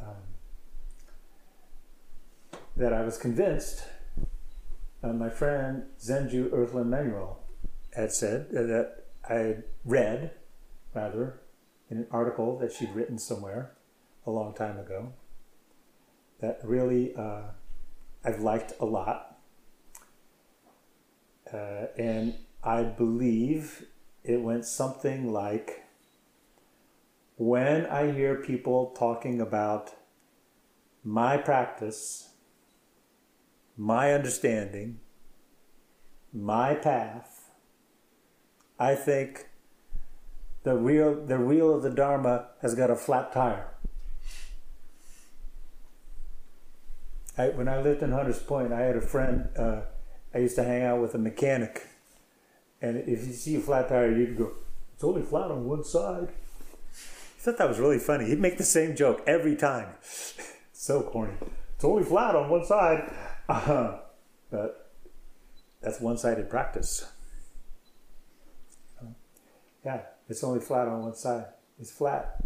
um, 0.00 0.16
that 2.78 2.94
I 2.94 3.02
was 3.02 3.18
convinced 3.18 3.84
uh, 5.02 5.12
my 5.12 5.28
friend 5.28 5.82
Zenju 6.00 6.48
Earthlyn 6.48 6.86
Manuel 6.86 7.40
had 7.94 8.10
said 8.10 8.46
uh, 8.56 8.62
that 8.62 9.04
I 9.28 9.56
read, 9.84 10.30
rather, 10.94 11.41
in 11.92 11.98
an 11.98 12.06
article 12.10 12.56
that 12.56 12.72
she'd 12.72 12.94
written 12.94 13.18
somewhere 13.18 13.72
a 14.26 14.30
long 14.30 14.54
time 14.54 14.78
ago, 14.78 15.12
that 16.40 16.58
really 16.64 17.14
uh, 17.14 17.42
I've 18.24 18.40
liked 18.40 18.72
a 18.80 18.86
lot. 18.86 19.36
Uh, 21.52 21.88
and 21.98 22.34
I 22.64 22.82
believe 22.84 23.84
it 24.24 24.40
went 24.40 24.64
something 24.64 25.34
like 25.34 25.84
when 27.36 27.84
I 27.84 28.10
hear 28.10 28.36
people 28.36 28.94
talking 28.98 29.38
about 29.38 29.90
my 31.04 31.36
practice, 31.36 32.30
my 33.76 34.14
understanding, 34.14 35.00
my 36.32 36.74
path, 36.74 37.50
I 38.78 38.94
think 38.94 39.48
the 40.64 40.76
wheel, 40.76 41.14
the 41.14 41.38
wheel 41.38 41.74
of 41.74 41.82
the 41.82 41.90
Dharma 41.90 42.46
has 42.60 42.74
got 42.74 42.90
a 42.90 42.96
flat 42.96 43.32
tire. 43.32 43.68
I, 47.36 47.48
when 47.48 47.68
I 47.68 47.80
lived 47.80 48.02
in 48.02 48.12
Hunters 48.12 48.40
Point, 48.40 48.72
I 48.72 48.80
had 48.80 48.96
a 48.96 49.00
friend. 49.00 49.48
Uh, 49.56 49.82
I 50.34 50.38
used 50.38 50.56
to 50.56 50.64
hang 50.64 50.82
out 50.82 51.00
with 51.00 51.14
a 51.14 51.18
mechanic, 51.18 51.86
and 52.80 52.96
if 52.98 53.26
you 53.26 53.32
see 53.32 53.56
a 53.56 53.60
flat 53.60 53.88
tire, 53.88 54.14
you'd 54.14 54.36
go, 54.36 54.52
"It's 54.94 55.04
only 55.04 55.22
flat 55.22 55.50
on 55.50 55.64
one 55.64 55.84
side." 55.84 56.28
I 56.28 57.44
thought 57.44 57.58
that 57.58 57.68
was 57.68 57.80
really 57.80 57.98
funny. 57.98 58.26
He'd 58.26 58.38
make 58.38 58.58
the 58.58 58.64
same 58.64 58.94
joke 58.94 59.22
every 59.26 59.56
time. 59.56 59.88
so 60.72 61.02
corny. 61.02 61.34
It's 61.74 61.84
only 61.84 62.04
flat 62.04 62.36
on 62.36 62.48
one 62.48 62.64
side. 62.64 63.12
Uh-huh. 63.48 63.98
But 64.48 64.92
that's 65.80 66.00
one-sided 66.00 66.48
practice. 66.48 67.10
Yeah, 69.84 70.02
it's 70.32 70.42
only 70.42 70.60
flat 70.60 70.88
on 70.88 71.02
one 71.02 71.14
side. 71.14 71.44
It's 71.78 71.90
flat 71.90 72.36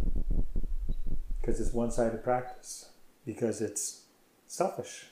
because 1.39 1.61
it's 1.61 1.71
one 1.71 1.89
sided 1.89 2.21
practice, 2.21 2.89
because 3.25 3.61
it's 3.61 4.01
selfish, 4.45 5.05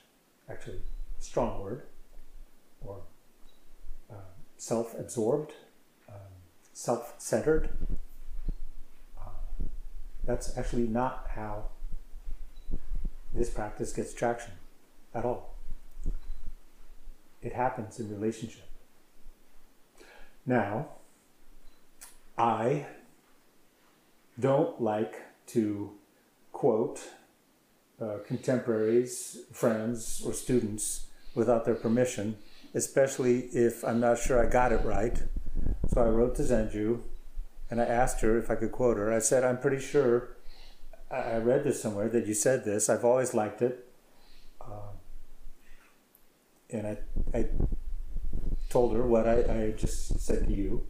actually, 0.49 0.81
strong 1.19 1.61
word, 1.61 1.83
or 2.85 3.01
self 4.57 4.93
absorbed, 4.99 5.53
um, 6.09 6.15
self 6.73 7.15
centered. 7.17 7.69
Uh, 9.17 9.29
that's 10.25 10.57
actually 10.57 10.87
not 10.87 11.27
how 11.33 11.69
this 13.33 13.49
practice 13.49 13.93
gets 13.93 14.13
traction 14.13 14.51
at 15.13 15.23
all. 15.23 15.55
It 17.41 17.53
happens 17.53 18.01
in 18.01 18.09
relationship. 18.09 18.67
Now, 20.45 20.87
I 22.37 22.87
don't 24.39 24.81
like 24.81 25.21
to 25.47 25.91
quote 26.51 27.01
uh, 28.01 28.17
contemporaries, 28.27 29.37
friends, 29.51 30.21
or 30.25 30.33
students 30.33 31.05
without 31.33 31.65
their 31.65 31.75
permission, 31.75 32.37
especially 32.73 33.41
if 33.53 33.83
I'm 33.83 33.99
not 33.99 34.19
sure 34.19 34.45
I 34.45 34.49
got 34.49 34.71
it 34.73 34.83
right. 34.83 35.17
So 35.87 36.01
I 36.01 36.09
wrote 36.09 36.35
to 36.35 36.41
Zenju 36.41 37.01
and 37.69 37.81
I 37.81 37.85
asked 37.85 38.21
her 38.21 38.37
if 38.37 38.51
I 38.51 38.55
could 38.55 38.71
quote 38.71 38.97
her. 38.97 39.13
I 39.13 39.19
said, 39.19 39.43
I'm 39.43 39.59
pretty 39.59 39.79
sure 39.79 40.35
I 41.09 41.37
read 41.37 41.63
this 41.63 41.81
somewhere 41.81 42.09
that 42.09 42.25
you 42.27 42.33
said 42.33 42.65
this. 42.65 42.89
I've 42.89 43.05
always 43.05 43.33
liked 43.33 43.61
it. 43.61 43.87
Uh, 44.59 44.91
and 46.69 46.87
I, 46.87 46.97
I 47.33 47.47
told 48.75 48.93
her 48.93 49.07
what 49.07 49.25
I, 49.25 49.37
I 49.59 49.73
just 49.77 50.19
said 50.19 50.47
to 50.47 50.53
you. 50.53 50.85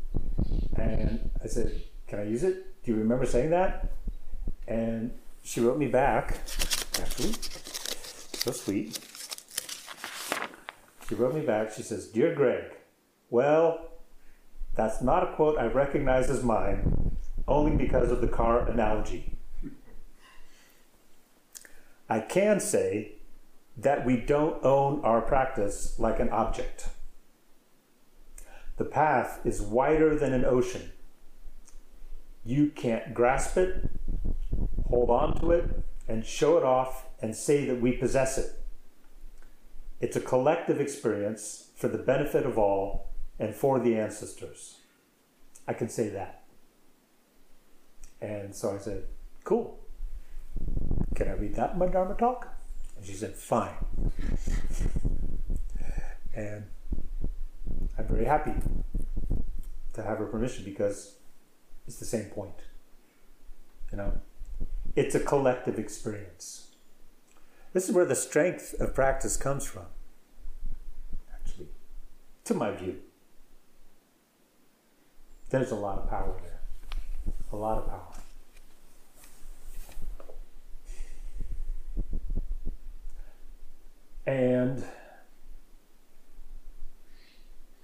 And 0.76 1.30
I 1.44 1.46
said, 1.46 1.84
Can 2.08 2.18
I 2.18 2.24
use 2.24 2.42
it? 2.42 2.82
Do 2.84 2.92
you 2.92 2.98
remember 2.98 3.28
saying 3.28 3.52
that? 3.52 3.92
And 4.68 5.12
she 5.44 5.60
wrote 5.62 5.78
me 5.78 5.86
back, 5.86 6.40
actually, 7.00 7.34
so 7.34 8.50
sweet. 8.50 8.98
She 11.08 11.14
wrote 11.14 11.36
me 11.36 11.42
back. 11.42 11.74
She 11.74 11.84
says, 11.84 12.08
Dear 12.08 12.34
Greg, 12.34 12.64
well, 13.30 13.92
that's 14.74 15.04
not 15.04 15.22
a 15.22 15.36
quote 15.36 15.60
I 15.60 15.68
recognize 15.68 16.28
as 16.32 16.44
mine, 16.44 17.16
only 17.48 17.78
because 17.78 18.10
of 18.10 18.20
the 18.20 18.28
car 18.28 18.68
analogy. 18.68 19.38
I 22.10 22.20
can 22.20 22.60
say 22.60 23.12
that 23.78 24.08
we 24.08 24.18
don't 24.18 24.66
own 24.66 25.02
our 25.02 25.22
practice 25.22 26.00
like 26.00 26.20
an 26.20 26.30
object. 26.30 26.88
The 28.78 28.86
path 28.86 29.40
is 29.46 29.62
wider 29.62 30.16
than 30.16 30.34
an 30.34 30.46
ocean. 30.46 30.92
You 32.44 32.70
can't 32.70 33.14
grasp 33.14 33.58
it, 33.58 33.90
hold 34.88 35.10
on 35.10 35.40
to 35.40 35.52
it, 35.52 35.84
and 36.08 36.26
show 36.26 36.58
it 36.58 36.64
off 36.64 37.08
and 37.22 37.36
say 37.36 37.66
that 37.66 37.82
we 37.82 37.94
possess 37.94 38.38
it. 38.38 38.52
It's 40.02 40.16
a 40.16 40.22
collective 40.22 40.80
experience 40.80 41.70
for 41.76 41.88
the 41.88 41.98
benefit 41.98 42.46
of 42.46 42.58
all 42.58 43.10
and 43.40 43.56
for 43.56 43.80
the 43.80 43.98
ancestors. 43.98 44.78
I 45.68 45.74
can 45.74 45.90
say 45.90 46.10
that. 46.10 46.44
And 48.22 48.54
so 48.56 48.76
I 48.76 48.78
said, 48.78 49.06
Cool. 49.44 49.80
Can 51.16 51.28
I 51.28 51.34
read 51.34 51.56
that 51.56 51.74
in 51.74 51.80
my 51.80 51.88
Dharma 51.88 52.16
talk? 52.16 52.48
And 52.98 53.06
she 53.06 53.14
said, 53.14 53.36
Fine. 53.36 53.74
And 56.34 56.66
I'm 57.98 58.08
very 58.08 58.26
happy 58.26 58.54
to 59.94 60.04
have 60.04 60.18
her 60.18 60.26
permission 60.26 60.66
because 60.66 61.16
it's 61.88 61.98
the 61.98 62.06
same 62.06 62.26
point. 62.26 62.56
You 63.92 63.98
know, 63.98 64.22
it's 64.96 65.16
a 65.16 65.20
collective 65.20 65.80
experience. 65.80 66.76
This 67.74 67.88
is 67.90 67.96
where 67.96 68.06
the 68.06 68.16
strength 68.16 68.74
of 68.80 68.94
practice 68.94 69.38
comes 69.38 69.66
from, 69.66 69.86
actually, 71.34 71.68
to 72.46 72.54
my 72.54 72.72
view. 72.72 72.98
There's 75.50 75.72
a 75.72 75.76
lot 75.76 76.00
of 76.00 76.10
power 76.10 76.36
there, 76.44 76.60
a 77.52 77.56
lot 77.56 77.78
of 77.78 77.88
power. 77.88 78.12
And 84.26 84.84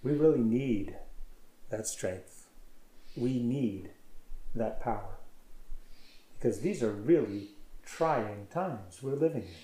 we 0.04 0.14
really 0.14 0.40
need 0.40 0.96
that 1.70 1.88
strength. 1.88 2.48
We 3.16 3.40
need 3.40 3.92
that 4.56 4.82
power. 4.82 5.18
Because 6.38 6.62
these 6.62 6.82
are 6.82 6.92
really 6.92 7.50
trying 7.86 8.48
times 8.52 9.04
we're 9.04 9.14
living 9.14 9.44
in. 9.44 9.56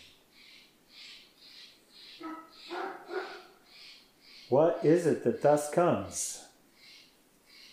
What 4.49 4.79
is 4.83 5.05
it 5.05 5.23
that 5.23 5.41
thus 5.41 5.69
comes? 5.69 6.43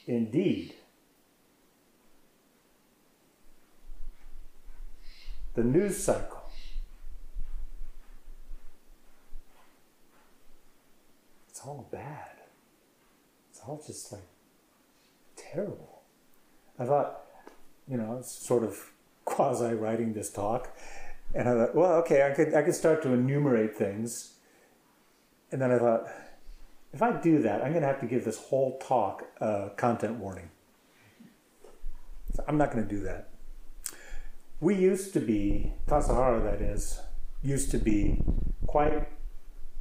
Indeed, 0.07 0.75
the 5.55 5.63
news 5.63 6.03
cycle. 6.03 6.51
It's 11.49 11.61
all 11.61 11.89
bad. 11.91 12.34
All 13.67 13.83
just 13.85 14.13
like 14.13 14.23
terrible. 15.37 16.03
I 16.79 16.85
thought, 16.85 17.25
you 17.89 17.97
know, 17.97 18.19
I 18.19 18.23
sort 18.23 18.65
of 18.65 18.93
quasi 19.25 19.75
writing 19.75 20.13
this 20.13 20.31
talk, 20.31 20.77
and 21.35 21.49
I 21.49 21.53
thought, 21.53 21.75
well, 21.75 21.93
okay, 22.03 22.27
I 22.27 22.35
could 22.35 22.55
I 22.55 22.63
could 22.63 22.75
start 22.75 23.03
to 23.03 23.13
enumerate 23.13 23.77
things, 23.77 24.35
and 25.51 25.61
then 25.61 25.71
I 25.71 25.79
thought, 25.79 26.09
if 26.93 27.03
I 27.03 27.13
do 27.13 27.43
that, 27.43 27.63
I'm 27.63 27.71
going 27.71 27.83
to 27.83 27.89
have 27.89 28.01
to 28.01 28.07
give 28.07 28.25
this 28.25 28.39
whole 28.39 28.79
talk 28.79 29.25
a 29.41 29.71
content 29.77 30.19
warning. 30.19 30.51
So 32.35 32.45
I'm 32.49 32.59
not 32.59 32.73
going 32.73 32.87
to 32.87 32.95
do 32.95 33.03
that. 33.05 33.29
We 34.61 34.75
used 34.77 35.13
to 35.13 35.21
be 35.21 35.73
Tassajara, 35.87 36.43
that 36.45 36.61
is, 36.61 37.01
used 37.43 37.71
to 37.73 37.79
be 37.79 38.23
quite 38.67 39.09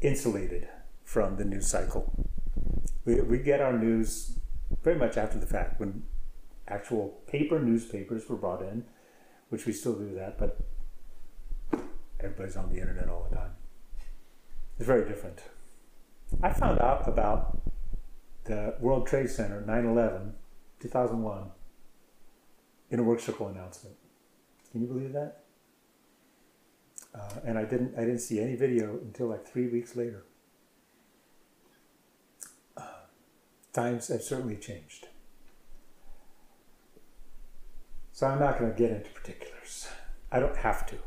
insulated 0.02 0.68
from 1.04 1.38
the 1.38 1.46
news 1.46 1.68
cycle. 1.68 2.12
We, 3.06 3.22
we 3.22 3.38
get 3.40 3.62
our 3.62 3.78
news 3.78 4.40
very 4.84 4.98
much 4.98 5.18
after 5.18 5.38
the 5.38 5.46
fact 5.46 5.80
when 5.80 6.04
actual 6.68 7.22
paper 7.28 7.60
newspapers 7.60 8.28
were 8.30 8.38
brought 8.38 8.62
in, 8.62 8.86
which 9.50 9.66
we 9.66 9.74
still 9.74 9.96
do 9.96 10.16
that, 10.16 10.38
but 10.38 10.60
everybody's 12.20 12.56
on 12.56 12.72
the 12.74 12.80
internet 12.80 13.10
all 13.10 13.28
the 13.30 13.36
time. 13.36 13.52
It's 14.78 14.88
very 14.88 15.08
different. 15.08 15.40
I 16.42 16.52
found 16.52 16.80
out 16.80 17.08
about 17.08 17.62
the 18.46 18.76
World 18.80 19.08
Trade 19.08 19.30
Center 19.30 19.62
9 19.62 19.86
11, 19.86 20.34
2001, 20.80 21.44
in 22.90 23.00
a 23.00 23.04
work 23.04 23.20
circle 23.20 23.48
announcement. 23.48 23.96
Can 24.72 24.82
you 24.82 24.88
believe 24.88 25.14
that? 25.14 25.44
Uh, 27.14 27.40
and 27.46 27.58
I 27.58 27.66
didn't, 27.66 27.94
I 27.96 28.02
didn't 28.02 28.20
see 28.20 28.40
any 28.40 28.56
video 28.56 28.98
until 28.98 29.28
like 29.28 29.46
three 29.46 29.68
weeks 29.68 29.96
later. 29.96 30.26
Uh, 32.76 32.82
times 33.74 34.08
have 34.08 34.22
certainly 34.22 34.56
changed. 34.56 35.08
So 38.12 38.28
I'm 38.28 38.40
not 38.40 38.60
going 38.60 38.72
to 38.72 38.78
get 38.78 38.92
into 38.92 39.10
particulars. 39.10 39.90
I 40.32 40.40
don't 40.40 40.58
have 40.58 40.86
to. 40.88 40.98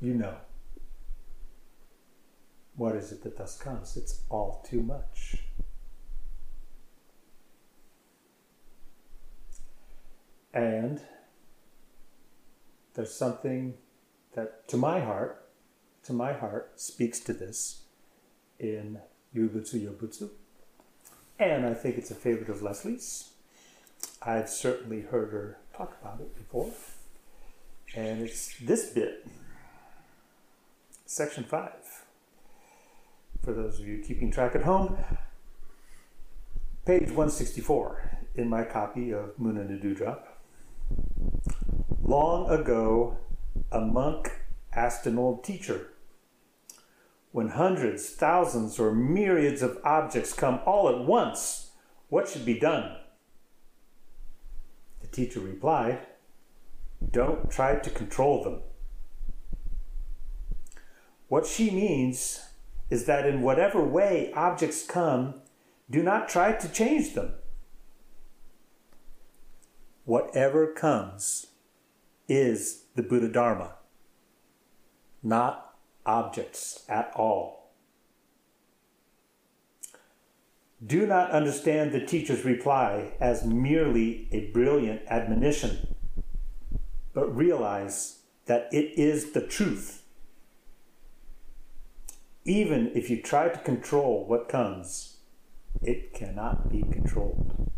You 0.00 0.14
know. 0.14 0.36
What 2.76 2.94
is 2.94 3.12
it 3.12 3.22
that 3.24 3.36
thus 3.36 3.56
comes? 3.58 3.96
It's 3.96 4.22
all 4.28 4.66
too 4.68 4.82
much. 4.82 5.36
And 10.52 11.00
there's 12.94 13.14
something 13.14 13.74
that, 14.34 14.68
to 14.68 14.76
my 14.76 15.00
heart, 15.00 15.48
to 16.04 16.12
my 16.12 16.32
heart, 16.32 16.80
speaks 16.80 17.20
to 17.20 17.32
this 17.32 17.82
in 18.58 19.00
Yuibutsu 19.34 19.86
Yobutsu. 19.86 20.30
And 21.38 21.64
I 21.64 21.74
think 21.74 21.96
it's 21.96 22.10
a 22.10 22.14
favorite 22.14 22.48
of 22.48 22.62
Leslie's. 22.62 23.30
I've 24.22 24.50
certainly 24.50 25.02
heard 25.02 25.32
her 25.32 25.58
talk 25.74 25.96
about 26.00 26.20
it 26.20 26.36
before. 26.36 26.70
And 27.96 28.22
it's 28.22 28.56
this 28.58 28.90
bit, 28.90 29.26
section 31.06 31.44
five. 31.44 32.04
For 33.42 33.52
those 33.52 33.80
of 33.80 33.86
you 33.86 33.98
keeping 33.98 34.30
track 34.30 34.54
at 34.54 34.62
home, 34.62 34.98
page 36.84 37.08
164 37.08 38.20
in 38.34 38.48
my 38.48 38.64
copy 38.64 39.12
of 39.12 39.38
Moon 39.38 39.56
and 39.56 39.70
a 39.70 39.78
Dewdrop. 39.80 40.38
Long 42.02 42.50
ago, 42.50 43.16
a 43.72 43.80
monk 43.80 44.30
asked 44.72 45.06
an 45.06 45.18
old 45.18 45.42
teacher, 45.42 45.89
When 47.32 47.50
hundreds, 47.50 48.10
thousands, 48.10 48.80
or 48.80 48.92
myriads 48.92 49.62
of 49.62 49.78
objects 49.84 50.32
come 50.32 50.60
all 50.66 50.88
at 50.88 51.04
once, 51.04 51.70
what 52.08 52.28
should 52.28 52.44
be 52.44 52.58
done? 52.58 52.96
The 55.00 55.06
teacher 55.06 55.40
replied, 55.40 56.00
Don't 57.10 57.50
try 57.50 57.76
to 57.76 57.90
control 57.90 58.42
them. 58.42 58.60
What 61.28 61.46
she 61.46 61.70
means 61.70 62.44
is 62.90 63.04
that 63.04 63.24
in 63.24 63.42
whatever 63.42 63.82
way 63.82 64.32
objects 64.34 64.84
come, 64.84 65.34
do 65.88 66.02
not 66.02 66.28
try 66.28 66.52
to 66.52 66.68
change 66.68 67.14
them. 67.14 67.34
Whatever 70.04 70.66
comes 70.72 71.46
is 72.28 72.86
the 72.96 73.02
Buddha 73.02 73.28
Dharma, 73.28 73.74
not 75.22 75.69
objects 76.10 76.84
at 76.88 77.12
all. 77.14 77.70
Do 80.84 81.06
not 81.06 81.30
understand 81.30 81.92
the 81.92 82.04
teacher's 82.04 82.44
reply 82.44 83.12
as 83.20 83.44
merely 83.44 84.28
a 84.32 84.50
brilliant 84.50 85.02
admonition, 85.08 85.94
but 87.12 87.36
realize 87.36 88.22
that 88.46 88.68
it 88.72 88.98
is 88.98 89.32
the 89.32 89.46
truth. 89.46 90.02
Even 92.44 92.90
if 92.94 93.10
you 93.10 93.20
try 93.20 93.48
to 93.48 93.58
control 93.58 94.24
what 94.26 94.48
comes, 94.48 95.18
it 95.82 96.12
cannot 96.14 96.70
be 96.70 96.82
controlled. 96.90 97.70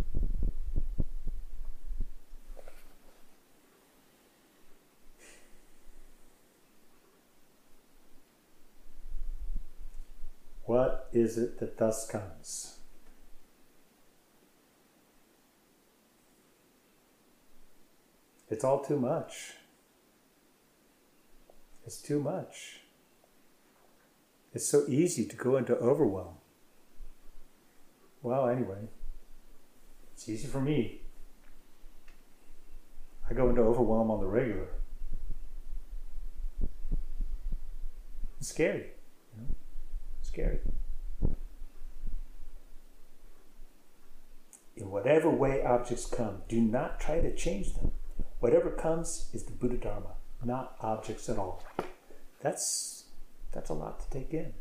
What 10.65 11.02
is 11.13 11.39
it 11.39 11.59
that 11.61 11.79
thus 11.79 12.07
comes? 12.07 12.79
It's 18.49 18.65
all 18.65 18.85
too 18.85 18.99
much. 18.99 19.55
It's 21.87 22.01
too 22.01 22.21
much. 22.21 22.81
It's 24.55 24.69
so 24.69 24.85
easy 24.89 25.25
to 25.27 25.37
go 25.37 25.57
into 25.57 25.75
overwhelm. 25.77 26.35
Well, 28.23 28.49
anyway, 28.49 28.89
it's 30.13 30.29
easy 30.29 30.47
for 30.47 30.61
me. 30.61 31.01
I 33.29 33.35
go 33.35 33.49
into 33.49 33.63
overwhelm 33.63 34.11
on 34.11 34.21
the 34.21 34.27
regular. 34.27 34.69
It's 38.39 38.49
scary 38.49 38.93
scary. 40.33 40.59
In 44.77 44.91
whatever 44.91 45.29
way 45.29 45.63
objects 45.63 46.07
come, 46.07 46.43
do 46.49 46.61
not 46.61 46.99
try 46.99 47.21
to 47.21 47.35
change 47.35 47.75
them. 47.75 47.93
Whatever 48.41 48.71
comes 48.71 49.31
is 49.33 49.45
the 49.45 49.53
Buddha 49.53 49.77
Dharma, 49.77 50.15
not 50.45 50.77
objects 50.81 51.29
at 51.29 51.39
all. 51.39 51.63
That's 52.41 53.05
that's 53.53 53.71
a 53.71 53.75
lot 53.75 54.01
to 54.01 54.11
take 54.11 54.33
in. 54.33 54.55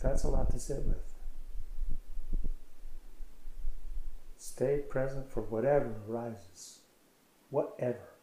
That's 0.00 0.24
a 0.24 0.28
lot 0.28 0.50
to 0.50 0.58
sit 0.58 0.84
with. 0.84 1.14
Stay 4.36 4.80
present 4.88 5.32
for 5.32 5.40
whatever 5.42 5.94
arises. 6.08 6.80
Whatever. 7.48 8.13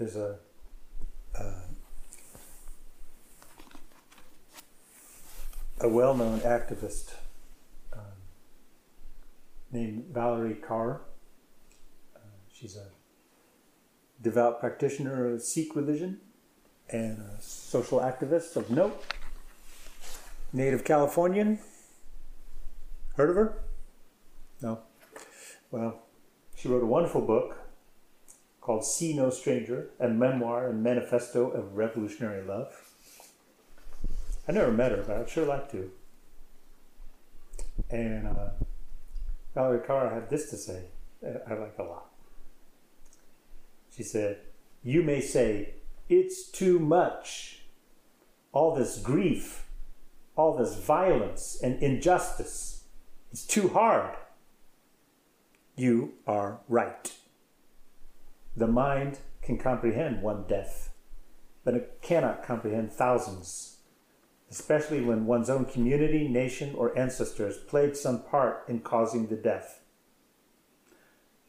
There's 0.00 0.16
a 0.16 0.36
uh, 1.38 1.60
a 5.78 5.88
well-known 5.90 6.40
activist 6.40 7.12
um, 7.92 8.00
named 9.70 10.04
Valarie 10.10 10.58
Kaur. 10.58 11.00
Uh, 12.16 12.20
she's 12.50 12.78
a 12.78 12.86
devout 14.22 14.58
practitioner 14.58 15.34
of 15.34 15.42
Sikh 15.42 15.76
religion 15.76 16.20
and 16.88 17.18
a 17.18 17.42
social 17.42 18.00
activist 18.00 18.56
of 18.56 18.70
note. 18.70 19.04
Native 20.54 20.82
Californian. 20.82 21.58
Heard 23.16 23.28
of 23.28 23.36
her? 23.36 23.58
No. 24.62 24.80
Well, 25.70 26.00
she 26.56 26.68
wrote 26.68 26.82
a 26.82 26.86
wonderful 26.86 27.20
book 27.20 27.59
called 28.60 28.84
See 28.84 29.14
No 29.14 29.30
Stranger, 29.30 29.90
a 29.98 30.08
memoir 30.08 30.68
and 30.68 30.82
manifesto 30.82 31.50
of 31.50 31.76
revolutionary 31.76 32.42
love. 32.42 32.74
I 34.46 34.52
never 34.52 34.72
met 34.72 34.92
her, 34.92 35.04
but 35.06 35.16
I'd 35.16 35.30
sure 35.30 35.46
like 35.46 35.70
to. 35.72 35.90
And 37.88 38.26
uh, 38.26 38.50
Valarie 39.56 39.86
Kaur 39.86 40.12
had 40.12 40.28
this 40.28 40.50
to 40.50 40.56
say 40.56 40.84
I 41.22 41.54
like 41.54 41.76
a 41.78 41.82
lot. 41.82 42.06
She 43.94 44.02
said, 44.02 44.38
You 44.82 45.02
may 45.02 45.20
say, 45.20 45.74
It's 46.08 46.44
too 46.44 46.78
much. 46.78 47.62
All 48.52 48.74
this 48.74 48.98
grief, 48.98 49.66
all 50.36 50.56
this 50.56 50.74
violence 50.74 51.58
and 51.62 51.80
injustice. 51.82 52.84
It's 53.30 53.46
too 53.46 53.68
hard. 53.68 54.16
You 55.76 56.14
are 56.26 56.60
right. 56.68 57.12
The 58.60 58.66
mind 58.66 59.20
can 59.40 59.56
comprehend 59.56 60.20
one 60.20 60.44
death, 60.46 60.92
but 61.64 61.72
it 61.72 62.00
cannot 62.02 62.42
comprehend 62.42 62.92
thousands, 62.92 63.78
especially 64.50 65.00
when 65.00 65.24
one's 65.24 65.48
own 65.48 65.64
community, 65.64 66.28
nation, 66.28 66.74
or 66.74 66.96
ancestors 66.96 67.56
played 67.56 67.96
some 67.96 68.22
part 68.22 68.68
in 68.68 68.80
causing 68.80 69.28
the 69.28 69.36
death. 69.36 69.80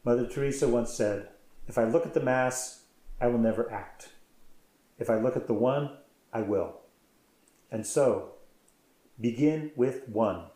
Mother 0.02 0.26
Teresa 0.26 0.66
once 0.66 0.94
said, 0.94 1.28
If 1.68 1.76
I 1.76 1.84
look 1.84 2.06
at 2.06 2.14
the 2.14 2.20
Mass, 2.20 2.84
I 3.20 3.26
will 3.26 3.38
never 3.38 3.70
act. 3.70 4.08
If 4.98 5.10
I 5.10 5.18
look 5.18 5.36
at 5.36 5.46
the 5.46 5.52
one, 5.52 5.98
I 6.32 6.40
will. 6.40 6.80
And 7.70 7.86
so, 7.86 8.36
begin 9.20 9.72
with 9.76 10.08
one. 10.08 10.46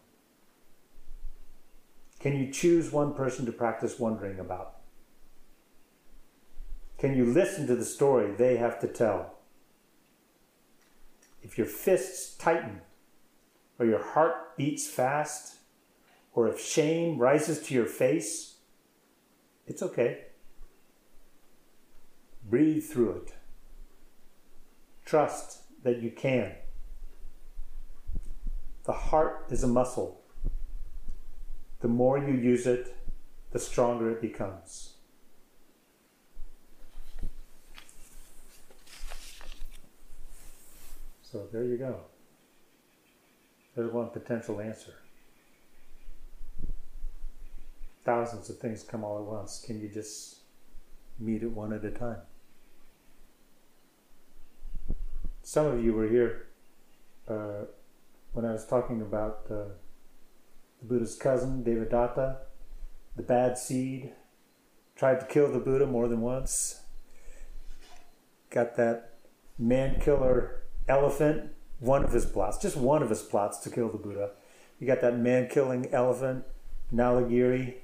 Can 2.19 2.35
you 2.35 2.51
choose 2.51 2.93
one 2.93 3.13
person 3.13 3.45
to 3.45 3.53
practice 3.53 3.99
wondering 3.99 4.41
about? 4.41 4.76
Can 7.07 7.17
you 7.17 7.25
listen 7.25 7.69
to 7.69 7.77
the 7.77 7.85
story 7.85 8.33
they 8.33 8.57
have 8.57 8.81
to 8.81 8.89
tell? 8.89 9.37
If 11.41 11.57
your 11.57 11.69
fists 11.69 12.35
tighten, 12.35 12.81
or 13.79 13.87
your 13.87 14.03
heart 14.03 14.57
beats 14.57 14.89
fast, 14.89 15.59
or 16.35 16.49
if 16.49 16.61
shame 16.61 17.17
rises 17.17 17.61
to 17.63 17.75
your 17.75 17.87
face, 17.87 18.57
it's 19.69 19.85
okay. 19.85 20.25
Breathe 22.43 22.83
through 22.83 23.23
it. 23.23 23.35
Trust 25.05 25.61
that 25.85 26.03
you 26.03 26.11
can. 26.11 26.57
The 28.83 28.93
heart 28.93 29.47
is 29.51 29.63
a 29.63 29.69
muscle. 29.69 30.23
The 31.83 31.87
more 31.87 32.19
you 32.19 32.35
use 32.35 32.67
it, 32.67 32.97
the 33.53 33.61
stronger 33.61 34.11
it 34.11 34.21
becomes. 34.21 34.96
So 41.37 41.47
there 41.53 41.65
you 41.65 41.77
go. 41.77 41.97
There's 43.75 43.93
one 43.93 44.09
potential 44.09 44.59
answer. 44.59 44.95
Thousands 48.07 48.49
of 48.49 48.59
things 48.59 48.83
come 48.83 49.05
all 49.05 49.19
at 49.19 49.25
once. 49.25 49.63
Can 49.67 49.79
you 49.79 49.91
just 49.91 50.37
meet 51.21 51.43
it 51.43 51.51
one 51.51 51.75
at 51.75 51.85
a 51.85 51.91
time? 51.91 52.23
Some 55.43 55.67
of 55.67 55.85
you 55.85 55.93
were 55.93 56.09
here 56.09 56.47
uh, 57.29 57.67
when 58.33 58.47
I 58.47 58.53
was 58.53 58.67
talking 58.67 59.03
about 59.03 59.41
uh, 59.51 59.75
the 60.81 60.85
Buddha's 60.85 61.17
cousin, 61.17 61.63
Devadatta, 61.63 62.39
the 63.15 63.23
bad 63.23 63.59
seed, 63.59 64.15
tried 64.95 65.21
to 65.21 65.27
kill 65.27 65.53
the 65.53 65.59
Buddha 65.59 65.87
more 65.87 66.09
than 66.09 66.23
once. 66.23 66.81
Got 68.49 68.77
that 68.77 69.19
man 69.59 70.01
killer 70.01 70.63
elephant, 70.89 71.51
one 71.81 72.05
of 72.05 72.13
his 72.13 72.25
plots, 72.25 72.59
just 72.59 72.77
one 72.77 73.03
of 73.03 73.11
his 73.11 73.23
plots 73.23 73.59
to 73.59 73.71
kill 73.71 73.89
the 73.89 73.99
Buddha. 73.99 74.31
You 74.79 74.87
got 74.87 75.01
that 75.01 75.19
man 75.19 75.49
killing 75.49 75.93
elephant, 75.93 76.45
Nalagiri, 76.93 77.75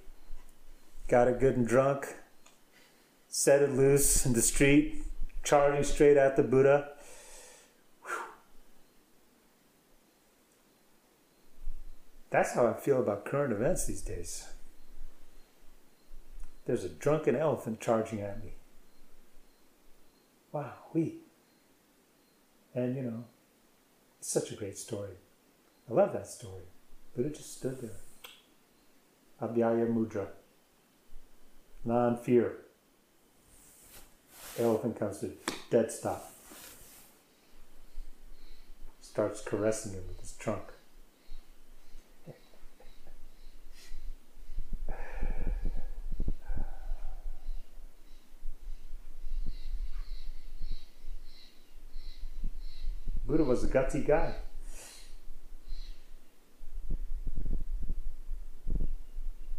got 1.08 1.28
it 1.28 1.40
good 1.40 1.56
and 1.56 1.66
drunk, 1.66 2.14
set 3.28 3.62
it 3.62 3.70
loose 3.70 4.26
in 4.26 4.32
the 4.32 4.42
street, 4.42 5.02
charging 5.42 5.84
straight 5.84 6.16
at 6.16 6.36
the 6.36 6.42
Buddha. 6.42 6.88
That's 12.30 12.54
how 12.54 12.66
I 12.66 12.72
feel 12.72 12.98
about 12.98 13.26
current 13.26 13.52
events 13.52 13.84
these 13.84 14.00
days. 14.00 14.48
There's 16.64 16.84
a 16.84 16.88
drunken 16.88 17.36
elephant 17.36 17.80
charging 17.80 18.20
at 18.20 18.42
me. 18.42 18.54
Wow, 20.52 20.72
we. 20.94 21.21
And 22.74 22.96
you 22.96 23.02
know, 23.02 23.24
it's 24.18 24.30
such 24.30 24.50
a 24.50 24.54
great 24.54 24.78
story. 24.78 25.16
I 25.90 25.94
love 25.94 26.12
that 26.12 26.26
story. 26.26 26.62
Buddha 27.14 27.30
just 27.30 27.58
stood 27.58 27.80
there. 27.80 27.90
Abhaya 29.42 29.86
Mudra. 29.92 30.28
Non 31.84 32.16
fear. 32.16 32.58
Elephant 34.58 34.98
comes 34.98 35.18
to 35.18 35.32
dead 35.70 35.90
stop. 35.90 36.30
Starts 39.00 39.42
caressing 39.42 39.92
him 39.92 40.04
with 40.08 40.20
his 40.20 40.32
trunk. 40.32 40.62
Buddha 53.26 53.44
was 53.62 53.70
a 53.70 53.74
gutsy 53.74 54.06
guy. 54.06 54.34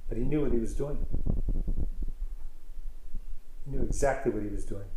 But 0.09 0.17
he 0.17 0.23
knew 0.23 0.41
what 0.41 0.51
he 0.51 0.59
was 0.59 0.73
doing. 0.73 1.05
He 3.65 3.71
knew 3.71 3.83
exactly 3.83 4.31
what 4.31 4.43
he 4.43 4.49
was 4.49 4.65
doing. 4.65 4.87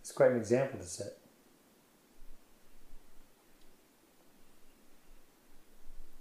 It's 0.00 0.12
quite 0.12 0.32
an 0.32 0.38
example 0.38 0.78
to 0.78 0.86
set. 0.86 1.18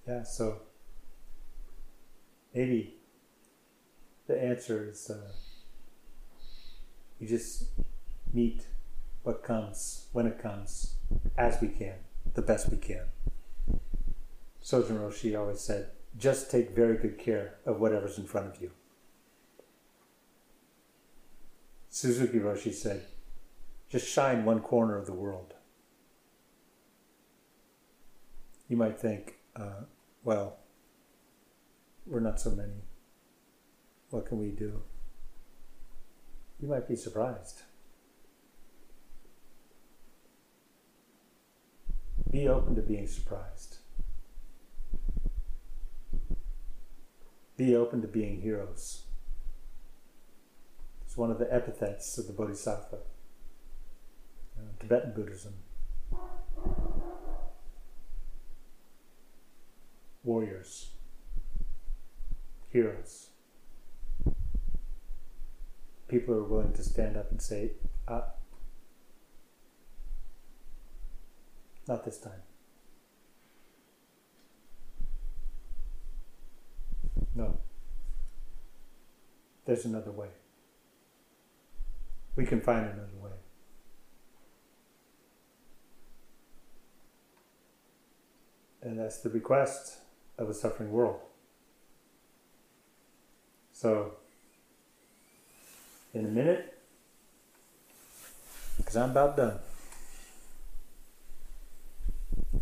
Yeah, 0.07 0.23
so 0.23 0.61
maybe 2.53 2.97
the 4.33 4.43
answer 4.43 4.89
is 4.89 5.11
uh, 5.11 5.31
you 7.19 7.27
just 7.27 7.65
meet 8.33 8.65
what 9.21 9.43
comes 9.43 10.07
when 10.11 10.25
it 10.25 10.41
comes 10.41 10.95
as 11.37 11.61
we 11.61 11.67
can, 11.67 11.95
the 12.33 12.41
best 12.41 12.71
we 12.71 12.77
can. 12.77 13.05
Sojun 14.63 14.99
Roshi 14.99 15.37
always 15.39 15.59
said, 15.59 15.89
just 16.17 16.49
take 16.49 16.75
very 16.75 16.97
good 16.97 17.19
care 17.19 17.55
of 17.65 17.79
whatever's 17.79 18.17
in 18.17 18.25
front 18.25 18.47
of 18.47 18.61
you. 18.61 18.71
Suzuki 21.89 22.39
Roshi 22.39 22.73
said, 22.73 23.03
just 23.89 24.07
shine 24.07 24.45
one 24.45 24.61
corner 24.61 24.97
of 24.97 25.05
the 25.05 25.13
world. 25.13 25.53
You 28.67 28.77
might 28.77 28.99
think, 28.99 29.35
uh, 29.55 29.83
well, 30.23 30.57
we're 32.07 32.19
not 32.19 32.39
so 32.39 32.49
many. 32.49 32.81
What 34.13 34.27
can 34.27 34.37
we 34.37 34.49
do? 34.49 34.79
You 36.61 36.67
might 36.67 36.87
be 36.87 36.95
surprised. 36.95 37.63
Be 42.29 42.47
open 42.47 42.75
to 42.75 42.83
being 42.83 43.07
surprised. 43.07 43.77
Be 47.57 47.75
open 47.75 48.03
to 48.03 48.07
being 48.07 48.41
heroes. 48.41 49.05
It's 51.03 51.17
one 51.17 51.31
of 51.31 51.39
the 51.39 51.51
epithets 51.51 52.15
of 52.19 52.27
the 52.27 52.33
Bodhisattva. 52.33 52.99
You 54.55 54.61
know, 54.61 54.69
Tibetan 54.79 55.13
Buddhism. 55.15 55.53
Warriors. 60.23 60.91
Heroes. 62.69 63.29
People 66.13 66.35
are 66.35 66.43
willing 66.43 66.73
to 66.73 66.83
stand 66.83 67.17
up 67.17 67.31
and 67.31 67.41
say, 67.41 67.71
uh, 68.07 68.21
not 71.87 72.05
this 72.05 72.19
time. 72.19 72.43
No. 77.33 77.57
There's 79.65 79.85
another 79.85 80.11
way. 80.11 80.27
We 82.35 82.45
can 82.45 82.61
find 82.61 82.85
another 82.85 83.17
way. 83.19 83.31
And 88.83 88.99
that's 88.99 89.17
the 89.17 89.31
request 89.31 89.97
of 90.37 90.47
a 90.47 90.53
suffering 90.53 90.91
world. 90.91 91.21
So, 93.71 94.17
in 96.13 96.25
a 96.25 96.29
minute, 96.29 96.77
because 98.77 98.95
I'm 98.95 99.11
about 99.11 99.35
done. 99.35 99.59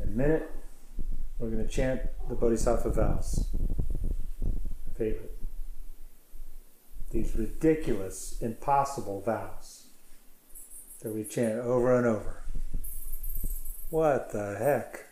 In 0.01 0.07
a 0.07 0.11
minute, 0.11 0.49
we're 1.37 1.49
going 1.49 1.65
to 1.65 1.71
chant 1.71 2.01
the 2.29 2.35
Bodhisattva 2.35 2.89
vows. 2.91 3.45
Favorite. 4.97 5.37
These 7.11 7.35
ridiculous, 7.35 8.37
impossible 8.41 9.21
vows 9.21 9.87
that 11.01 11.13
we 11.13 11.23
chant 11.23 11.59
over 11.59 11.97
and 11.97 12.05
over. 12.05 12.43
What 13.89 14.31
the 14.31 14.55
heck? 14.57 15.07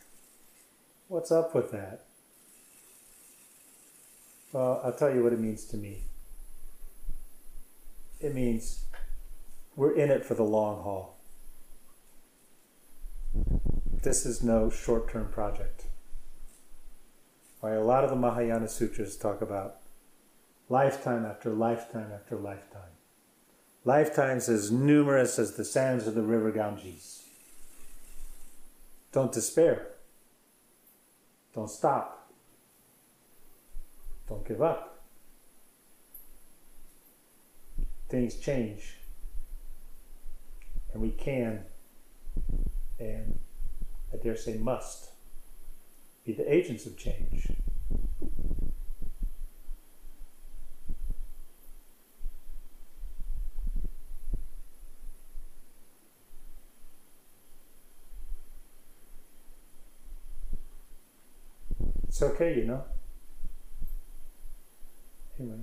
What's 1.09 1.31
up 1.31 1.53
with 1.53 1.71
that? 1.71 2.05
Well, 4.53 4.81
I'll 4.83 4.93
tell 4.93 5.13
you 5.13 5.23
what 5.23 5.33
it 5.33 5.39
means 5.39 5.65
to 5.65 5.77
me. 5.77 6.03
It 8.20 8.36
means 8.36 8.86
we're 9.76 9.95
in 9.95 10.11
it 10.11 10.26
for 10.26 10.34
the 10.34 10.43
long 10.43 10.84
haul. 10.84 11.17
This 14.01 14.26
is 14.26 14.43
no 14.43 14.70
short 14.70 15.09
term 15.09 15.30
project. 15.32 15.86
Why 17.61 17.72
a 17.72 17.84
lot 17.84 18.03
of 18.03 18.09
the 18.09 18.15
Mahayana 18.15 18.67
sutras 18.67 19.17
talk 19.17 19.41
about 19.41 19.78
lifetime 20.67 21.26
after 21.26 21.49
lifetime 21.49 22.11
after 22.13 22.36
lifetime. 22.36 22.91
Lifetimes 23.86 24.49
as 24.49 24.72
numerous 24.72 25.39
as 25.39 25.55
the 25.55 25.65
sands 25.65 26.07
of 26.07 26.15
the 26.15 26.22
river 26.22 26.51
Ganges. 26.51 27.24
Don't 29.11 29.32
despair. 29.32 29.88
Don't 31.55 31.70
stop. 31.70 32.32
Don't 34.28 34.47
give 34.47 34.61
up. 34.61 34.88
Things 38.10 38.36
change. 38.36 38.97
And 40.91 41.01
we 41.01 41.12
can, 41.12 41.64
and 42.99 43.39
I 44.12 44.18
dare 44.18 44.36
say 44.36 44.57
must, 44.57 45.12
be 46.26 46.34
the 46.34 46.51
agents 46.51 46.88
of 46.88 46.97
change. 46.97 47.47
It's 62.07 62.22
okay, 62.24 62.57
you 62.57 62.66
know. 62.66 62.84
Anyway, 65.39 65.60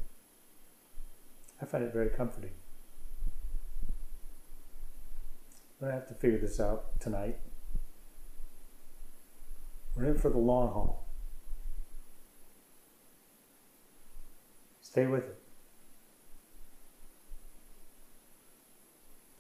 I 1.60 1.64
find 1.64 1.84
it 1.84 1.92
very 1.92 2.10
comforting. 2.10 2.50
But 5.80 5.88
to 5.88 5.92
have 5.92 6.08
to 6.08 6.14
figure 6.14 6.38
this 6.38 6.58
out 6.60 7.00
tonight. 7.00 7.38
We're 9.94 10.06
in 10.06 10.18
for 10.18 10.30
the 10.30 10.38
long 10.38 10.68
haul. 10.68 11.06
Stay 14.80 15.06
with 15.06 15.24
it. 15.24 15.38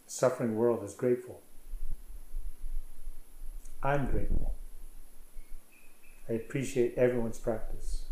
The 0.06 0.12
suffering 0.12 0.56
world 0.56 0.84
is 0.84 0.94
grateful. 0.94 1.42
I'm 3.82 4.10
grateful. 4.10 4.54
I 6.28 6.34
appreciate 6.34 6.94
everyone's 6.96 7.38
practice. 7.38 8.06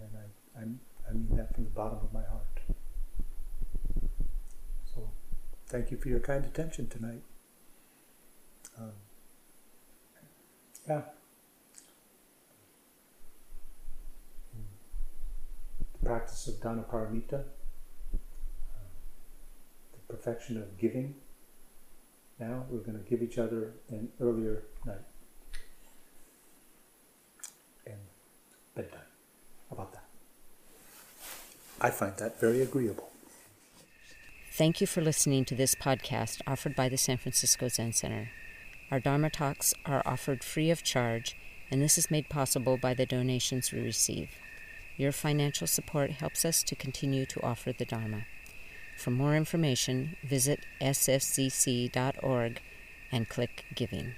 And 0.00 0.10
I, 0.16 0.60
I'm, 0.60 0.80
I 1.12 1.14
mean 1.14 1.36
that 1.36 1.54
from 1.54 1.64
the 1.64 1.70
bottom 1.70 1.98
of 1.98 2.10
my 2.12 2.22
heart. 2.22 2.60
So, 4.94 5.10
thank 5.66 5.90
you 5.90 5.98
for 5.98 6.08
your 6.08 6.20
kind 6.20 6.42
attention 6.42 6.88
tonight. 6.88 7.22
Um, 8.78 8.92
yeah. 10.88 11.02
The 16.00 16.06
practice 16.08 16.48
of 16.48 16.62
Dana 16.62 16.84
Paramita, 16.90 17.40
uh, 18.14 18.16
the 19.92 20.14
perfection 20.14 20.56
of 20.56 20.78
giving. 20.78 21.14
Now 22.40 22.64
we're 22.70 22.78
going 22.78 22.98
to 22.98 23.10
give 23.10 23.22
each 23.22 23.36
other 23.36 23.74
an 23.90 24.08
earlier 24.18 24.62
night. 24.86 24.96
And 27.84 27.98
bedtime. 28.74 29.00
How 29.68 29.76
about 29.76 29.92
that? 29.92 30.01
I 31.82 31.90
find 31.90 32.16
that 32.18 32.40
very 32.40 32.62
agreeable. 32.62 33.10
Thank 34.52 34.80
you 34.80 34.86
for 34.86 35.00
listening 35.00 35.44
to 35.46 35.56
this 35.56 35.74
podcast 35.74 36.40
offered 36.46 36.76
by 36.76 36.88
the 36.88 36.96
San 36.96 37.18
Francisco 37.18 37.66
Zen 37.66 37.92
Center. 37.92 38.30
Our 38.92 39.00
Dharma 39.00 39.30
talks 39.30 39.74
are 39.84 40.02
offered 40.06 40.44
free 40.44 40.70
of 40.70 40.84
charge, 40.84 41.36
and 41.70 41.82
this 41.82 41.98
is 41.98 42.10
made 42.10 42.28
possible 42.28 42.76
by 42.76 42.94
the 42.94 43.06
donations 43.06 43.72
we 43.72 43.80
receive. 43.80 44.28
Your 44.96 45.10
financial 45.10 45.66
support 45.66 46.10
helps 46.12 46.44
us 46.44 46.62
to 46.64 46.76
continue 46.76 47.26
to 47.26 47.42
offer 47.42 47.72
the 47.72 47.84
Dharma. 47.84 48.26
For 48.96 49.10
more 49.10 49.34
information, 49.34 50.16
visit 50.22 50.60
sfzc.org 50.80 52.60
and 53.10 53.28
click 53.28 53.64
Giving. 53.74 54.14